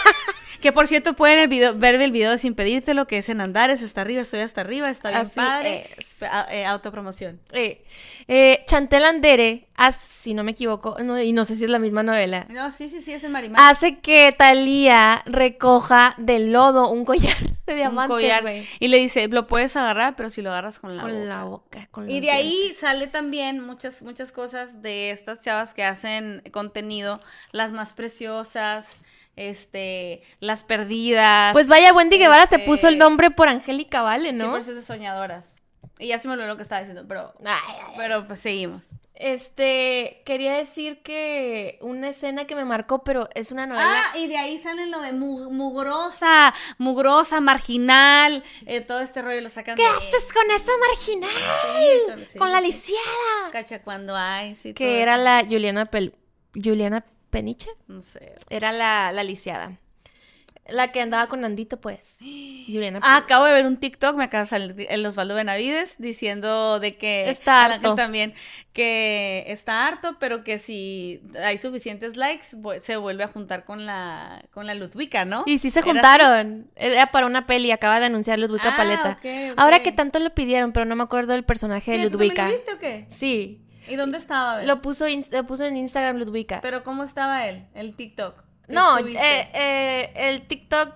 [0.61, 3.83] Que por cierto pueden el video- ver el video sin pedírtelo, que es en Andares,
[3.83, 5.87] está arriba, estoy hasta arriba, está bien Así padre.
[5.99, 6.23] es.
[6.23, 7.39] A- eh, autopromoción.
[7.53, 7.85] Eh,
[8.27, 12.03] eh, Chantel Andere, si no me equivoco, no- y no sé si es la misma
[12.03, 13.61] novela, No, sí, sí, sí, es en Marimar.
[13.71, 18.67] hace que Talía recoja del lodo un collar de diamantes, güey.
[18.81, 21.15] Y le dice, lo puedes agarrar, pero si lo agarras con la boca.
[21.15, 21.89] Con la boca.
[21.91, 27.21] Con Y de ahí sale también muchas, muchas cosas de estas chavas que hacen contenido,
[27.53, 29.01] las más preciosas,
[29.37, 31.53] este, las perdidas.
[31.53, 34.51] Pues vaya, Wendy Guevara se este, puso el nombre por Angélica Vale, Sí, ¿no?
[34.51, 35.56] por eso es de soñadoras.
[35.99, 37.95] Y ya se me olvidó lo que estaba diciendo, pero, Ay, ay, ay.
[37.97, 38.89] pero pues seguimos.
[39.15, 44.03] Este, quería decir que una escena que me marcó, pero es una novela.
[44.13, 49.41] Ah, y de ahí salen lo de mu- mugrosa, mugrosa, marginal, eh, todo este rollo
[49.41, 49.89] lo sacan ¿Qué de...
[49.89, 51.31] haces con esa marginal?
[51.31, 52.67] Sí, con- sí, con la sí.
[52.67, 53.51] lisiada.
[53.53, 55.25] Cacha cuando hay, sí, Que era eso.
[55.25, 56.15] la Juliana Pel
[56.55, 57.71] Juliana Peniche.
[57.89, 58.35] No sé.
[58.51, 59.79] Era la, la lisiada.
[60.69, 62.17] La que andaba con Nandito, pues.
[62.19, 65.95] Juliana Ah, Pel- acabo de ver un TikTok, me acaba de salir el Osvaldo Benavides
[65.99, 67.95] diciendo de que Está harto.
[67.95, 68.35] también
[68.73, 72.47] que está harto, pero que si hay suficientes likes
[72.81, 75.45] se vuelve a juntar con la con la Ludwika, ¿no?
[75.47, 75.91] Y sí se ¿Era así?
[75.93, 76.71] juntaron.
[76.77, 79.19] Era para una peli, acaba de anunciar Ludwika Ah, Paleta.
[79.57, 82.29] Ahora que tanto lo pidieron, pero no me acuerdo del personaje de ¿Sí, ¿tú también
[82.31, 82.49] Ludwika.
[82.49, 83.07] lo viste o qué?
[83.09, 83.63] Sí.
[83.89, 84.63] ¿Y dónde estaba?
[84.65, 86.61] Lo puso, lo puso en Instagram Ludwika.
[86.61, 87.67] Pero ¿cómo estaba él?
[87.75, 88.43] El TikTok.
[88.67, 90.95] ¿Qué no, eh, eh, el TikTok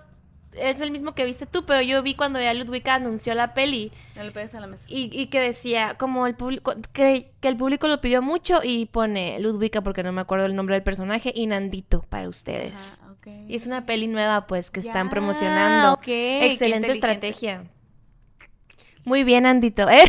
[0.53, 3.91] es el mismo que viste tú, pero yo vi cuando ya Ludwika anunció la peli
[4.15, 4.23] a
[4.59, 4.85] la mesa.
[4.89, 8.87] y, y que decía, como el público, que, que el público lo pidió mucho y
[8.87, 12.97] pone Ludwika porque no me acuerdo el nombre del personaje y Nandito para ustedes.
[13.01, 13.27] Ah, ok.
[13.47, 15.93] Y es una peli nueva, pues, que están promocionando.
[15.93, 17.63] ok, qué Excelente estrategia.
[19.03, 19.89] Muy bien, Andito.
[19.89, 20.03] ¿eh?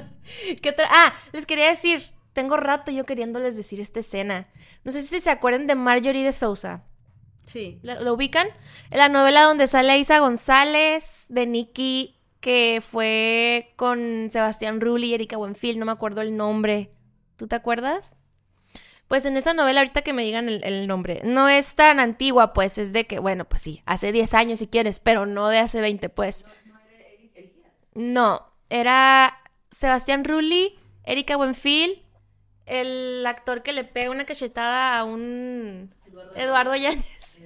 [0.62, 0.86] ¿Qué otra?
[0.90, 4.48] Ah, les quería decir, tengo rato yo queriéndoles decir esta escena.
[4.82, 6.82] No sé si se acuerdan de Marjorie de Sousa.
[7.46, 7.78] Sí.
[7.82, 8.48] ¿Lo, lo ubican?
[8.90, 15.38] La novela donde sale Isa González, de Nicky, que fue con Sebastián Rulli y Erika
[15.38, 16.90] Buenfil, no me acuerdo el nombre.
[17.36, 18.16] ¿Tú te acuerdas?
[19.08, 22.52] Pues en esa novela, ahorita que me digan el, el nombre, no es tan antigua,
[22.52, 25.58] pues es de que, bueno, pues sí, hace 10 años si quieres, pero no de
[25.58, 26.44] hace 20, pues.
[27.94, 32.02] No, era Sebastián Rulli, Erika Buenfil,
[32.66, 35.94] el actor que le pega una cachetada a un
[36.36, 37.40] Eduardo Yáñez.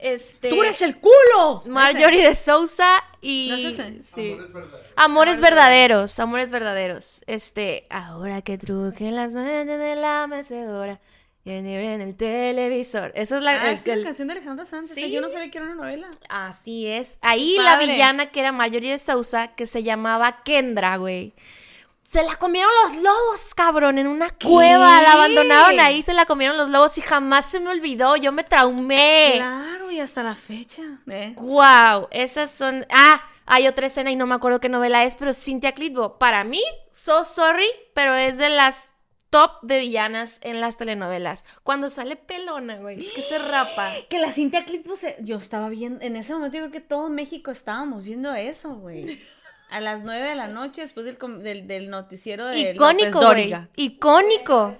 [0.00, 1.64] Este, ¡Tú eres el culo!
[1.66, 4.00] Marjorie de Sousa y ¿No es ese?
[4.04, 4.32] sí.
[4.32, 4.80] Amor es verdad.
[4.94, 7.22] Amores verdaderos, amores verdaderos.
[7.26, 11.00] Este, ahora que trujen las nueve de la mecedora
[11.44, 13.10] y en en el televisor.
[13.16, 14.90] Esa es la Ah, el- el- canción de Alejandro Sanz.
[14.90, 15.10] Sí.
[15.10, 16.08] Yo no sabía que era una novela.
[16.28, 17.18] Así es.
[17.22, 21.34] Ahí la villana que era Marjorie de Sousa, que se llamaba Kendra, güey.
[22.08, 25.02] Se la comieron los lobos, cabrón, en una cueva.
[25.02, 28.16] La abandonaron ahí, se la comieron los lobos y jamás se me olvidó.
[28.16, 29.32] Yo me traumé.
[29.36, 31.02] Claro, y hasta la fecha.
[31.06, 31.34] ¿eh?
[31.36, 32.86] Wow, esas son.
[32.88, 36.44] Ah, hay otra escena y no me acuerdo qué novela es, pero Cynthia Clitbo, para
[36.44, 38.94] mí, so sorry, pero es de las
[39.28, 41.44] top de villanas en las telenovelas.
[41.62, 43.92] Cuando sale pelona, güey, es que se rapa.
[44.08, 46.80] Que la Cintia Clip, pues, eh, yo estaba viendo, en ese momento yo creo que
[46.80, 49.20] todo México estábamos viendo eso, güey.
[49.70, 53.48] A las 9 de la noche, después del, com- del, del noticiero de Icónico, López
[53.50, 53.68] güey.
[53.76, 54.72] Icónico.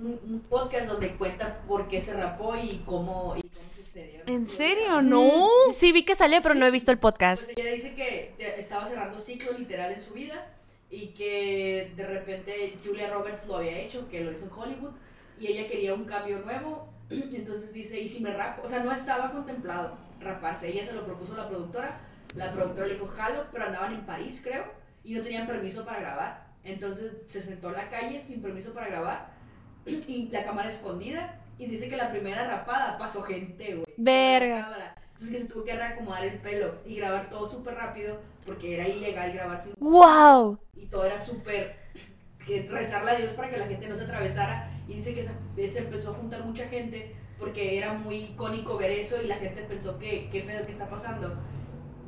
[0.00, 4.22] Un, un podcast donde cuenta por qué se rapó y cómo, y cómo sucedió.
[4.26, 5.00] ¿En serio?
[5.00, 5.46] No.
[5.70, 7.44] Sí, vi que salió, pero no he visto el podcast.
[7.44, 10.48] Pues ella dice que estaba cerrando ciclo literal en su vida
[10.90, 14.90] y que de repente Julia Roberts lo había hecho, que lo hizo en Hollywood,
[15.38, 16.88] y ella quería un cambio nuevo.
[17.10, 18.62] Entonces dice, ¿y si me rapo?
[18.64, 20.68] O sea, no estaba contemplado raparse.
[20.68, 22.08] Ella se lo propuso a la productora.
[22.34, 24.64] La productora le dijo, jalo, pero andaban en París, creo,
[25.04, 26.46] y no tenían permiso para grabar.
[26.64, 29.30] Entonces se sentó en la calle sin permiso para grabar
[29.86, 31.38] y la cámara escondida.
[31.58, 33.86] Y dice que la primera rapada pasó gente, güey.
[33.96, 34.94] Verga.
[35.10, 38.88] Entonces que se tuvo que reacomodar el pelo y grabar todo súper rápido porque era
[38.88, 39.74] ilegal grabar sin...
[39.78, 40.58] ¡Wow!
[40.74, 41.76] Y todo era súper...
[42.44, 44.68] Que rezarle a Dios para que la gente no se atravesara.
[44.88, 48.90] Y dice que se, se empezó a juntar mucha gente porque era muy icónico ver
[48.90, 51.36] eso y la gente pensó que qué pedo que está pasando.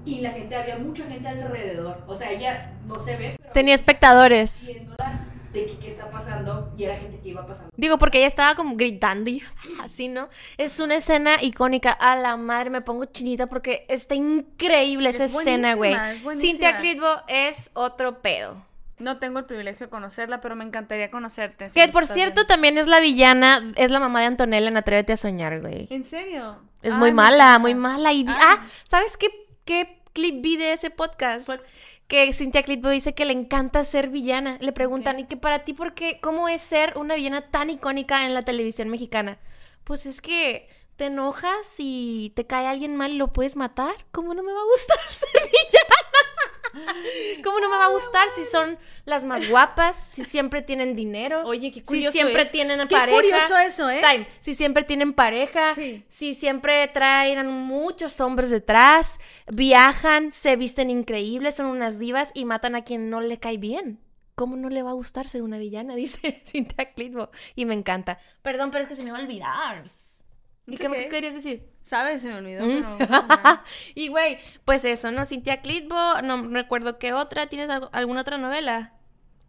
[0.05, 2.03] Y la gente, había mucha gente alrededor.
[2.07, 4.69] O sea, ella no se ve, pero Tenía espectadores.
[4.71, 5.21] viéndola
[5.53, 7.71] de que qué está pasando y era gente que iba pasando.
[7.77, 9.41] Digo, porque ella estaba como gritando y
[9.83, 10.29] así, ¿no?
[10.59, 11.93] Es una escena icónica.
[11.93, 15.95] A la madre, me pongo chinita porque está increíble esa Es escena, güey.
[15.95, 16.41] es.
[16.41, 18.65] Cynthia Clitbo es otro pedo.
[18.99, 21.69] No tengo el privilegio de conocerla, pero me encantaría conocerte.
[21.69, 25.13] si Que por cierto también es la villana, es la mamá de Antonella en Atrévete
[25.15, 25.89] a Soñar, güey.
[25.91, 26.59] ¿En serio?
[26.83, 28.13] Es Ay, muy mala, muy mala.
[28.13, 28.37] Y, Ah.
[28.61, 29.27] ah, ¿sabes qué,
[29.65, 31.51] qué clip vi de ese podcast?
[32.09, 34.59] Que Cynthia Clitbo dice que le encanta ser villana.
[34.61, 36.21] Le preguntan, ¿y que para ti por qué?
[36.21, 39.39] ¿Cómo es ser una villana tan icónica en la televisión mexicana?
[39.85, 43.95] Pues es que te enojas y te cae alguien mal y lo puedes matar.
[44.13, 45.94] ¿Cómo no me va a gustar ser villana?
[47.43, 49.97] ¿Cómo no me va a gustar si son las más guapas?
[49.97, 51.43] Si siempre tienen dinero.
[51.45, 52.53] Oye, qué Si curioso siempre eso.
[52.53, 53.17] tienen Qué pareja.
[53.17, 54.01] curioso eso, ¿eh?
[54.01, 54.27] Time.
[54.41, 55.75] Si siempre tienen pareja.
[55.75, 56.05] Sí.
[56.09, 59.19] Si siempre traen muchos hombres detrás.
[59.53, 64.01] Viajan, se visten increíbles, son unas divas y matan a quien no le cae bien.
[64.35, 65.95] ¿Cómo no le va a gustar ser una villana?
[65.97, 67.31] Dice Cynthia Clitbo.
[67.55, 68.19] Y me encanta.
[68.43, 69.85] Perdón, pero es que se me va a olvidar.
[70.67, 71.05] ¿Y qué, okay.
[71.05, 71.74] qué querías decir?
[71.85, 72.23] ¿Sabes?
[72.23, 72.65] Se me olvidó.
[72.65, 72.99] Mm.
[72.99, 73.61] pero-
[73.95, 75.25] y güey, pues eso, ¿no?
[75.25, 77.47] Cynthia Clitbo, no recuerdo qué otra.
[77.47, 78.95] ¿Tienes algo- alguna otra novela?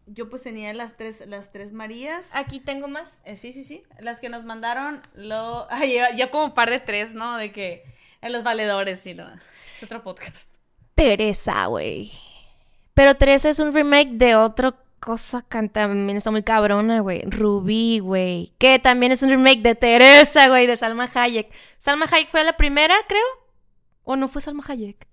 [0.06, 2.36] Yo pues tenía las tres, las tres Marías.
[2.36, 3.22] Aquí tengo más.
[3.26, 3.84] Eh, sí, sí, sí.
[4.00, 5.66] Las que nos mandaron, lo...
[5.72, 7.38] Ay, ya, como par de tres, ¿no?
[7.38, 7.84] De que
[8.22, 9.26] en los valedores, sí, lo...
[9.34, 10.54] es otro podcast.
[10.94, 12.12] Teresa, güey.
[12.94, 17.22] Pero Teresa es un remake de otra cosa que también está muy cabrona, güey.
[17.30, 18.54] Rubí, güey.
[18.58, 21.48] Que también es un remake de Teresa, güey, de Salma Hayek.
[21.78, 23.24] Salma Hayek fue la primera, creo.
[24.04, 25.08] ¿O no fue Salma Hayek?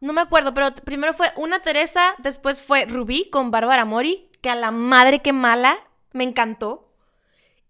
[0.00, 4.50] No me acuerdo, pero primero fue una Teresa, después fue Rubí con Bárbara Mori, que
[4.50, 5.78] a la madre que mala,
[6.10, 6.92] me encantó.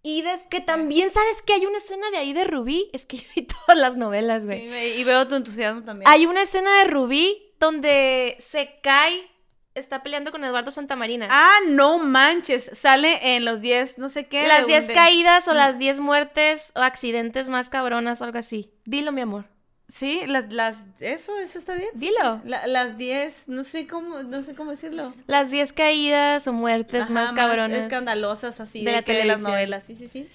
[0.02, 3.18] Y des que también sabes que hay una escena de ahí de Rubí, es que
[3.18, 4.60] yo vi todas las novelas, güey.
[4.60, 6.10] Sí, y veo tu entusiasmo también.
[6.10, 9.30] Hay una escena de Rubí donde se cae,
[9.74, 11.28] está peleando con Eduardo Santamarina.
[11.30, 12.70] Ah, no manches.
[12.74, 14.46] Sale en los 10, no sé qué.
[14.46, 18.24] las de 10 un- de- caídas o las 10 muertes o accidentes más cabronas o
[18.24, 18.70] algo así.
[18.84, 19.46] Dilo, mi amor.
[19.88, 21.90] Sí, las, las, eso, eso está bien.
[21.94, 22.40] Dilo.
[22.44, 25.12] La- las 10, no sé cómo, no sé cómo decirlo.
[25.26, 27.78] Las 10 caídas o muertes Ajá, más cabronas.
[27.78, 30.28] escandalosas así de de, la que de las novelas, sí, sí, sí.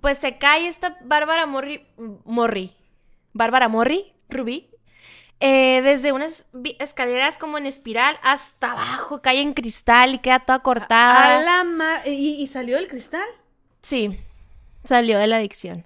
[0.00, 1.84] Pues se cae esta Bárbara Morri.
[2.24, 2.72] Morri.
[3.32, 4.69] Bárbara Morri, Rubí.
[5.40, 6.48] Eh, desde unas
[6.78, 11.38] escaleras como en espiral hasta abajo, cae en cristal y queda toda cortada.
[11.38, 13.26] A la ma- ¿Y, y salió del cristal?
[13.82, 14.18] Sí,
[14.84, 15.84] salió de la adicción.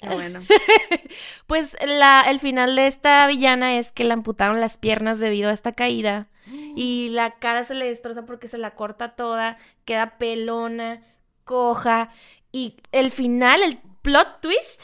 [0.00, 0.40] Qué bueno.
[1.46, 5.52] Pues la, el final de esta villana es que le amputaron las piernas debido a
[5.52, 6.28] esta caída.
[6.76, 11.02] Y la cara se le destroza porque se la corta toda, queda pelona,
[11.44, 12.10] coja.
[12.52, 14.82] Y el final, el plot twist,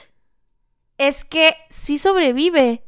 [0.98, 2.84] es que sí sobrevive.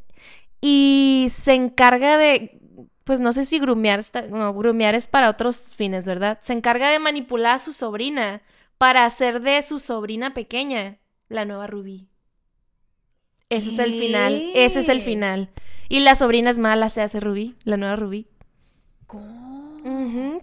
[0.62, 2.59] Y se encarga de.
[3.05, 4.22] Pues no sé si grumear está.
[4.22, 6.38] No, grumear es para otros fines, ¿verdad?
[6.40, 8.40] Se encarga de manipular a su sobrina
[8.79, 10.98] para hacer de su sobrina pequeña
[11.29, 12.09] la nueva Rubí.
[13.51, 14.42] Ese es el final.
[14.55, 15.51] Ese es el final.
[15.90, 18.29] Y la sobrina es mala, se hace Rubí, la nueva Rubí.
[19.07, 19.42] ¿Cómo?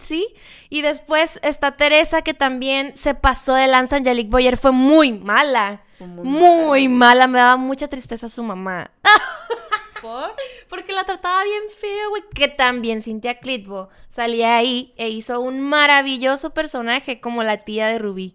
[0.00, 0.34] Sí.
[0.68, 3.96] Y después está Teresa, que también se pasó de lanza.
[3.96, 5.82] Angelique Boyer fue muy mala.
[5.98, 7.26] Muy Muy, mala.
[7.26, 8.90] Me daba mucha tristeza su mamá.
[10.00, 10.34] ¿Por?
[10.68, 12.22] Porque la trataba bien feo, güey.
[12.34, 17.98] Que también Cynthia Clitbo salía ahí e hizo un maravilloso personaje como la tía de
[17.98, 18.34] Rubí.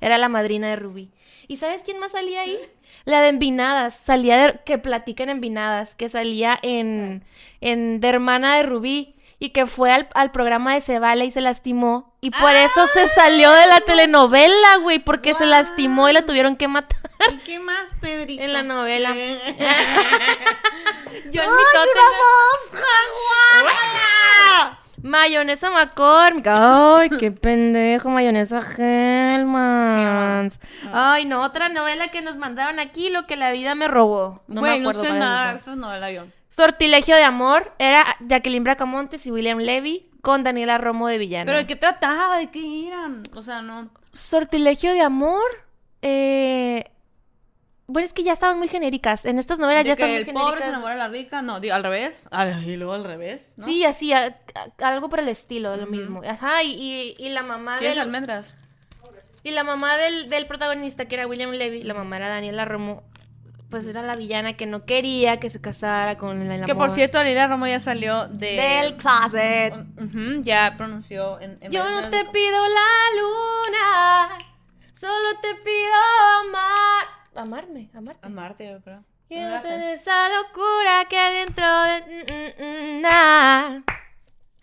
[0.00, 1.10] Era la madrina de Rubí.
[1.48, 2.58] ¿Y sabes quién más salía ahí?
[3.04, 3.94] La de Envinadas.
[3.94, 5.94] Salía de, que platican Envinadas.
[5.94, 7.24] Que salía en,
[7.60, 9.13] en de hermana de Rubí.
[9.44, 12.14] Y que fue al, al programa de Se Vale y se lastimó.
[12.22, 15.00] Y por eso se salió de la telenovela, güey.
[15.00, 16.98] Porque se lastimó y la tuvieron que matar.
[17.30, 18.42] ¿Y qué más, Pedrito?
[18.42, 19.10] En la novela.
[19.14, 19.20] Yo
[21.42, 21.88] en mi tótem-
[25.02, 26.46] Mayonesa McCormick.
[26.48, 30.58] Ay, qué pendejo, mayonesa Hellmann's.
[30.94, 34.42] Ay, no, otra novela que nos mandaron aquí, lo que la vida me robó.
[34.46, 35.58] No Güey, me no acuerdo sé es nada, esa.
[35.60, 36.24] eso es novela yo.
[36.54, 41.46] Sortilegio de amor era Jacqueline Bracamontes y William Levy con Daniela Romo de villana.
[41.46, 42.38] ¿Pero de qué trataba?
[42.38, 43.24] ¿De qué eran?
[43.34, 43.90] O sea, no.
[44.12, 45.42] Sortilegio de amor.
[46.02, 46.84] Eh...
[47.88, 49.24] Bueno, es que ya estaban muy genéricas.
[49.24, 50.68] En estas novelas De ya que están muy el pobre se genéricas.
[50.68, 51.42] enamora de la rica.
[51.42, 52.22] No, digo, al revés.
[52.30, 53.50] Al- Y luego al revés.
[53.56, 53.66] ¿no?
[53.66, 56.22] Sí, así, a- a- algo por el estilo, lo mismo.
[56.24, 58.54] Ajá, y, y- y la mamá ¿Quieres del, almendras?
[59.42, 63.02] y la mamá del, del protagonista, que era William Levy, la mamá era Daniela Romo,
[63.74, 66.66] pues era la villana que no quería que se casara con el amor.
[66.66, 68.52] Que por cierto, Alila Romo ya salió de.
[68.52, 69.74] Del closet.
[70.42, 71.58] Ya pronunció en.
[71.60, 74.38] en Yo no te pido la luna,
[74.92, 75.92] solo te pido
[76.40, 77.06] amar.
[77.34, 78.24] Amarme, amarte.
[78.24, 79.02] Amarte, yo creo.
[79.26, 82.00] Quiero No tener esa locura que adentro de...
[82.02, 83.80] mm, mm, mm, nah.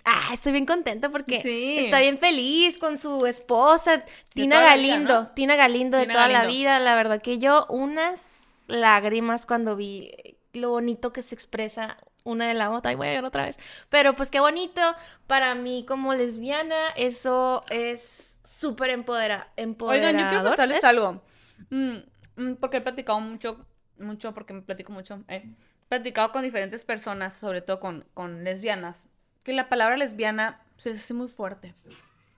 [0.06, 1.80] Ah, estoy bien contenta porque Sí.
[1.80, 5.22] está bien feliz con su esposa, Tina vida, Galindo.
[5.24, 5.28] ¿no?
[5.34, 6.80] Tina Galindo de toda la vida.
[6.80, 8.41] La verdad que yo unas
[8.72, 10.12] lágrimas cuando vi
[10.54, 12.90] lo bonito que se expresa una de la otra.
[12.90, 13.60] Ay, voy a ver otra vez.
[13.90, 14.82] Pero pues qué bonito.
[15.28, 19.48] Para mí como lesbiana eso es súper empodera
[19.80, 20.84] Oigan, yo quiero contarles ¿Es?
[20.84, 21.22] algo.
[21.70, 21.98] Mm,
[22.36, 23.66] mm, porque he platicado mucho,
[23.98, 25.24] mucho, porque me platico mucho.
[25.28, 25.44] eh,
[25.86, 29.08] He platicado con diferentes personas, sobre todo con, con lesbianas,
[29.44, 31.74] que la palabra lesbiana se hace muy fuerte.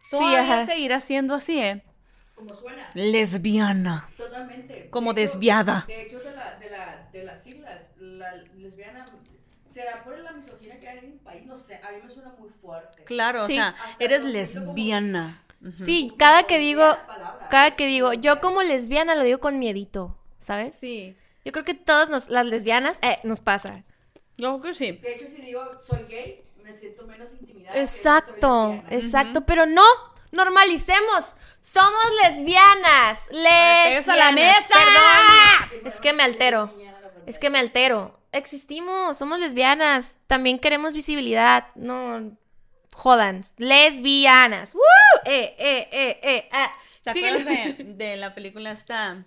[0.02, 0.65] Sí, Todavía ajá.
[0.65, 1.84] seguirá siendo así, ¿eh?
[2.36, 2.89] Como suena.
[2.93, 4.10] Lesbiana.
[4.17, 4.89] Totalmente.
[4.89, 5.86] Como De hecho- desviada.
[5.88, 9.06] De hecho, de, la, de, la, de las siglas, la lesbiana,
[9.67, 11.46] ¿será por la misoginia que hay en el país?
[11.46, 13.04] No sé, a mí me suena muy fuerte.
[13.04, 13.54] Claro, Sí.
[13.54, 15.43] o sea, eres como- lesbiana.
[15.62, 15.72] Ujú.
[15.78, 16.84] Sí, cada que digo,
[17.50, 20.76] cada que digo, yo como lesbiana lo digo con miedito, ¿sabes?
[20.76, 21.15] Sí,
[21.46, 23.84] Yo creo que todas nos- las lesbianas eh, nos pasa.
[24.38, 24.91] yo creo que sí.
[24.93, 27.74] De hecho, si digo soy gay, me siento menos intimidada.
[27.76, 28.32] que si Exacto,
[28.67, 28.96] soy lesbiana.
[28.96, 29.84] exacto, pero no,
[30.34, 34.10] normalicemos, somos lesbianas, lesbianas.
[34.10, 34.67] a la mesa!
[34.69, 36.76] Perdón, es que me altero,
[37.26, 38.19] es que me altero.
[38.34, 42.36] Existimos, somos lesbianas, también queremos visibilidad, no
[42.93, 44.74] jodan, lesbianas.
[44.74, 44.82] ¡Woo!
[45.26, 46.72] Eh, eh, eh, eh, ah.
[47.04, 49.24] ¿Te acuerdas de, de la película esta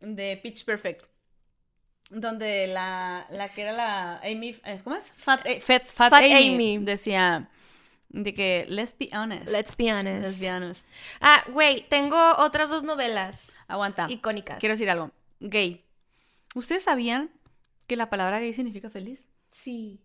[0.00, 1.06] de Pitch Perfect?
[2.10, 5.10] Donde la, la que era la Amy, eh, ¿cómo es?
[5.16, 6.78] Fat, eh, Fat, Fat Fat Amy, Amy.
[6.78, 7.48] decía
[8.12, 9.48] de que, let's be honest.
[9.48, 10.22] Let's be honest.
[10.22, 10.86] Let's be honest.
[11.20, 14.06] Ah, güey, tengo otras dos novelas Aguanta.
[14.10, 14.58] icónicas.
[14.60, 15.10] Quiero decir algo.
[15.40, 15.84] Gay.
[16.54, 17.30] ¿Ustedes sabían
[17.86, 19.28] que la palabra gay significa feliz?
[19.50, 20.00] Sí,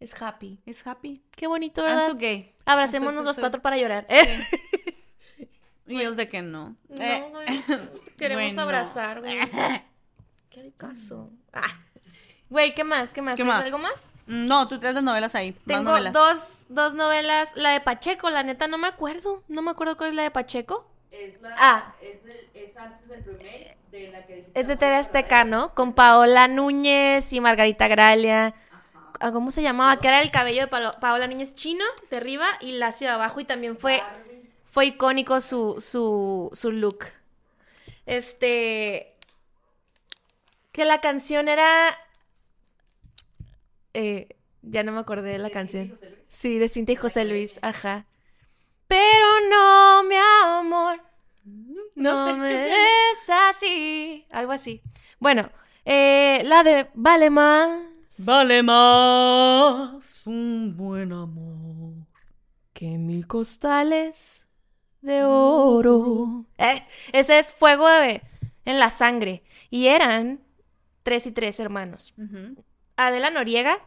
[0.00, 0.60] es happy.
[0.66, 1.22] Es happy.
[1.36, 2.06] Qué bonito, I'm ¿verdad?
[2.08, 2.54] so gay.
[2.66, 4.06] Abracémonos I'm so- los so- cuatro para llorar.
[4.08, 4.22] ¿eh?
[5.86, 6.76] Y ellos de que no.
[6.88, 7.46] No, Eh, güey,
[8.16, 8.62] queremos bueno.
[8.62, 9.38] abrazar, güey.
[10.50, 11.30] ¿Qué caso?
[11.52, 11.83] Ah.
[12.54, 13.12] Güey, ¿qué más?
[13.12, 13.34] ¿Qué más?
[13.34, 14.12] ¿Qué algo más?
[14.28, 15.56] No, tú traes las novelas ahí.
[15.66, 16.12] Tengo novelas.
[16.12, 17.50] dos, dos novelas.
[17.56, 19.42] La de Pacheco, la neta, no me acuerdo.
[19.48, 20.88] No me acuerdo cuál es la de Pacheco.
[21.10, 21.94] Es, la, Ah.
[22.00, 25.42] es, del- es antes del remake de la que Es de TV Azteca.
[25.44, 25.74] ¿no?
[25.74, 28.54] Con Paola Núñez y Margarita Gralia.
[29.18, 29.96] Ah, ¿Cómo se llamaba?
[29.96, 33.40] Que era el cabello de Paola Núñez chino, de arriba, y lacio de abajo.
[33.40, 34.50] Y también fue, Barbie.
[34.66, 37.06] fue icónico su, su, su look.
[38.06, 39.16] Este.
[40.70, 41.98] Que la canción era.
[43.94, 44.28] Eh,
[44.62, 45.88] ya no me acordé de la canción.
[45.90, 46.22] José Luis.
[46.28, 48.06] Sí, de Cintia y José Luis, ajá.
[48.86, 51.00] Pero no, mi amor.
[51.94, 52.66] No me
[53.12, 54.26] es así.
[54.30, 54.82] Algo así.
[55.18, 55.50] Bueno,
[55.84, 57.80] eh, la de Vale más.
[58.18, 61.94] Vale más un buen amor.
[62.72, 64.46] que mil costales
[65.00, 66.44] de oro.
[66.58, 68.22] Eh, ese es fuego de-
[68.64, 69.42] en la sangre.
[69.70, 70.40] Y eran
[71.02, 72.14] tres y tres hermanos.
[72.96, 73.78] Adela Noriega,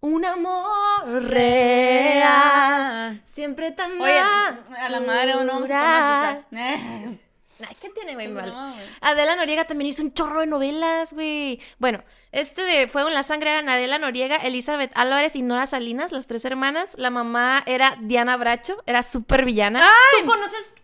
[0.00, 3.20] un amor real.
[3.24, 6.44] Siempre tan Oye, a la madre traumatizar.
[7.66, 8.26] Ay, ¿qué tiene, güey?
[8.28, 8.74] No.
[9.00, 11.60] Adela Noriega también hizo un chorro de novelas, güey.
[11.78, 12.02] Bueno,
[12.32, 16.26] este de Fuego en la Sangre eran Adela Noriega, Elizabeth Álvarez y Nora Salinas, las
[16.26, 16.96] tres hermanas.
[16.98, 19.86] La mamá era Diana Bracho, era súper villana.
[20.20, 20.74] ¿Tú conoces?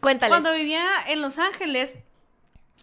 [0.00, 0.32] Cuéntales.
[0.32, 1.94] Cuando vivía en Los Ángeles,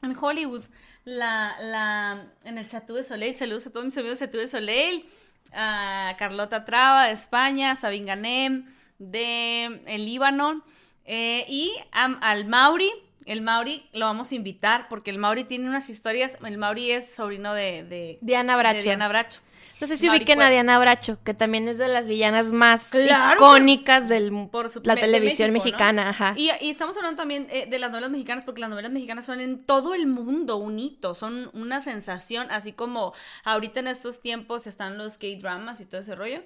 [0.02, 0.64] en Hollywood,
[1.06, 3.36] la, la, en el Chateau de Soleil.
[3.36, 5.06] Saludos a todos mis amigos del Chateau de Soleil.
[5.54, 8.66] A Carlota Traba de España, Sabine Ganem
[8.98, 10.64] de el Líbano.
[11.06, 12.90] eh, y al Mauri.
[13.26, 16.38] El Mauri lo vamos a invitar porque el Mauri tiene unas historias.
[16.44, 18.84] El Mauri es sobrino de, de Diana de.
[18.84, 19.40] Diana Bracho.
[19.82, 20.50] No sé si ubiquen a.
[20.50, 23.36] Diana Bracho, que también es de las villanas más Claro.
[23.36, 25.86] icónicas de Por su- la televisión México, ¿no?
[25.94, 26.10] mexicana.
[26.10, 26.34] Ajá.
[26.38, 29.40] Y, y estamos hablando también eh, de las novelas mexicanas, porque las novelas mexicanas son
[29.42, 33.14] en todo el mundo un hito, son una sensación, así como
[33.44, 36.44] ahorita en estos tiempos están los K-dramas y todo ese rollo.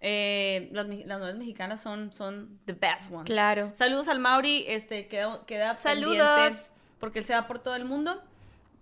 [0.00, 3.24] eh, las, las novelas mexicanas son, son the best ones.
[3.26, 3.70] Claro.
[3.74, 6.16] Saludos al Mauri, este, queda, queda Saludos.
[6.18, 6.64] pendiente,
[6.98, 8.22] porque él se va por todo el mundo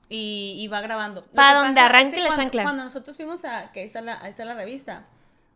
[0.08, 1.22] y, y va grabando.
[1.22, 2.62] Lo Pa' que donde arranque la cuando, chancla.
[2.64, 5.06] Cuando nosotros fuimos a, que ahí está, la, ahí está la revista,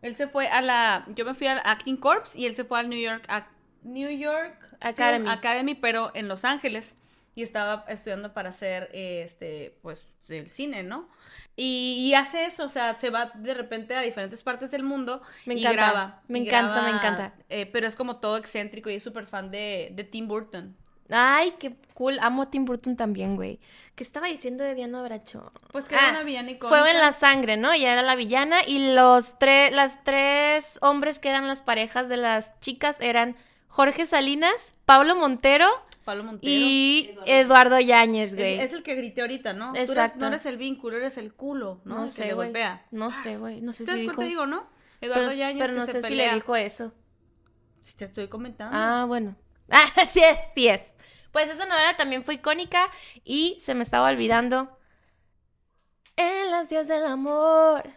[0.01, 2.79] él se fue a la, yo me fui al Acting Corps y él se fue
[2.79, 3.47] al New York, Ac-
[3.83, 5.29] New York Film Academy.
[5.29, 6.95] Academy, pero en Los Ángeles
[7.35, 11.07] y estaba estudiando para hacer, este, pues, el cine, ¿no?
[11.55, 15.21] Y, y hace eso, o sea, se va de repente a diferentes partes del mundo
[15.45, 16.21] Me y encanta, graba.
[16.27, 17.33] me y encanta, me encanta.
[17.49, 20.75] eh, pero es como todo excéntrico y es súper fan de, de Tim Burton.
[21.09, 22.19] Ay, qué cool.
[22.21, 23.59] Amo a Tim Burton también, güey.
[23.95, 25.51] ¿Qué estaba diciendo de Diana Bracho?
[25.71, 26.67] Pues que era una villana icónica.
[26.81, 27.71] Fue en la sangre, ¿no?
[27.71, 32.17] Ella era la villana y los tres, las tres hombres que eran las parejas de
[32.17, 33.35] las chicas eran
[33.67, 35.67] Jorge Salinas, Pablo Montero
[36.03, 36.51] Pablo Montero.
[36.51, 37.79] y Eduardo.
[37.79, 38.59] Yáñez, güey.
[38.59, 39.71] es el que grité ahorita, ¿no?
[39.71, 40.19] Tú eres- Exacto.
[40.19, 41.95] no eres el vínculo, eres el culo, ¿no?
[41.95, 42.47] No El que sé, le güey.
[42.49, 42.85] golpea.
[42.91, 43.61] No sé, güey.
[43.61, 44.29] No sé ¿Sabes si cuál dijo te eso.
[44.29, 44.67] digo, no?
[45.01, 46.93] Eduardo Pero, Yáñez pero que no se sé si le dijo eso.
[47.81, 48.77] Si te estoy comentando.
[48.77, 49.35] Ah, bueno.
[49.69, 50.93] Ah, sí es, sí es.
[51.31, 52.89] Pues esa novela también fue icónica
[53.23, 54.77] y se me estaba olvidando.
[56.15, 57.96] En las vías del amor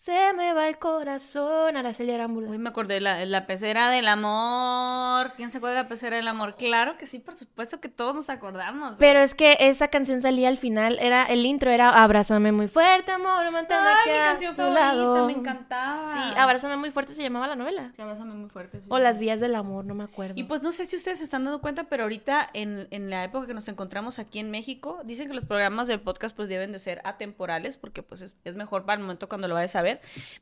[0.00, 1.76] se me va el corazón.
[1.76, 2.50] Araceli Arámbula.
[2.50, 5.32] Uy, me acordé, la, la pecera del amor.
[5.36, 6.54] ¿Quién se acuerda de la pecera del amor?
[6.54, 8.94] Claro que sí, por supuesto que todos nos acordamos.
[9.00, 13.10] Pero es que esa canción salía al final, era el intro era Abrázame muy fuerte,
[13.10, 15.26] amor, manténme aquí mi a canción tu favorita, lado.
[15.26, 16.06] me encantaba.
[16.06, 17.90] Sí, Abrázame muy fuerte se llamaba la novela.
[17.96, 18.80] Sí, Abrázame muy fuerte.
[18.80, 18.86] sí.
[18.90, 20.34] O Las vías del amor, no me acuerdo.
[20.36, 23.24] Y pues no sé si ustedes se están dando cuenta, pero ahorita en, en la
[23.24, 26.70] época que nos encontramos aquí en México, dicen que los programas del podcast pues deben
[26.70, 29.82] de ser atemporales porque pues es, es mejor para el momento cuando lo vayas a
[29.82, 29.87] ver.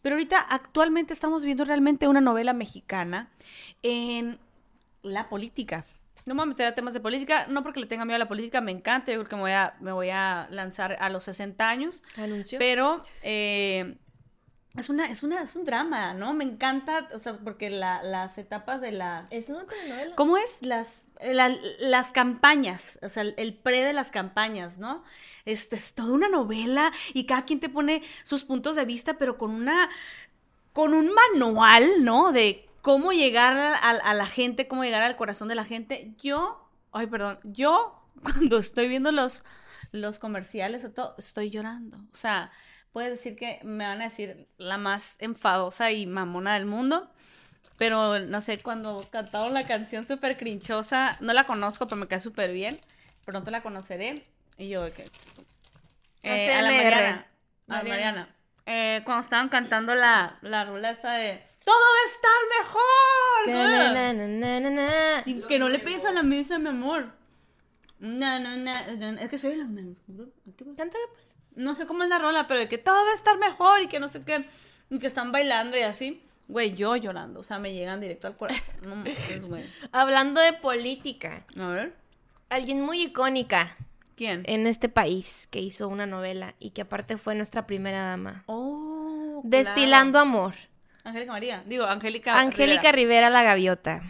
[0.03, 3.31] Pero ahorita actualmente estamos viendo realmente una novela mexicana
[3.83, 4.39] en
[5.03, 5.85] la política.
[6.25, 8.19] No me voy a meter a temas de política, no porque le tenga miedo a
[8.19, 11.09] la política, me encanta, yo creo que me voy a, me voy a lanzar a
[11.09, 12.03] los 60 años.
[12.17, 12.59] Anunció.
[12.59, 13.97] Pero eh,
[14.77, 16.35] es, una, es, una, es un drama, ¿no?
[16.35, 19.27] Me encanta, o sea, porque la- las etapas de la...
[19.31, 20.17] Es una telenovela.
[20.17, 20.59] ¿Cómo es?
[20.63, 25.05] Las, la- las campañas, o sea, el, pre de las campañas, ¿no?
[25.45, 29.39] Este es toda una novela y cada quien te pone sus puntos de vista, pero
[29.39, 29.89] con una,
[30.73, 32.33] con un manual, ¿no?
[32.33, 36.15] De cómo llegar a, a- a la gente, cómo llegar al corazón de la gente.
[36.23, 39.45] Yo, ay, perdón, yo cuando estoy viendo los,
[39.93, 41.99] los comerciales o todo, estoy llorando.
[42.13, 42.51] O sea,
[42.93, 47.11] puedes decir que me van a decir la más enfadosa y mamona del mundo.
[47.77, 52.21] Pero no sé, cuando cantaron la canción súper crinchosa, no la conozco, pero me cae
[52.21, 52.81] súper bien.
[53.25, 54.27] Pronto la conoceré.
[54.57, 55.11] Y yo, ¿qué?
[56.23, 56.71] Eh, a la.
[56.71, 57.27] Mariana.
[57.69, 58.29] A la Mariana.
[58.65, 63.49] Eh, cuando estaban cantando la, la rola esta de ¡Todo va a estar mejor!
[63.49, 65.25] Na, na, na, na, na, na.
[65.25, 67.11] Sin que no le pides a la misa, mi amor.
[67.99, 69.65] No, no, no, es que soy la...
[70.77, 71.39] Cántale, pues.
[71.57, 73.89] no sé cómo es la rola, pero de que todo va a estar mejor y
[73.89, 74.47] que no sé qué,
[74.91, 76.23] y que están bailando y así.
[76.49, 78.63] Güey, yo llorando, o sea, me llegan directo al corazón.
[78.83, 79.65] No güey.
[79.93, 81.95] Hablando de política, A ver,
[82.51, 83.77] alguien muy icónica
[84.15, 84.43] ¿quién?
[84.47, 88.45] en este país que hizo una novela y que aparte fue nuestra primera dama.
[88.47, 90.29] Oh, Destilando claro.
[90.29, 90.55] amor.
[91.05, 92.39] Angélica María, digo, Angélica.
[92.39, 93.29] Angélica Rivera.
[93.29, 94.03] Rivera La Gaviota.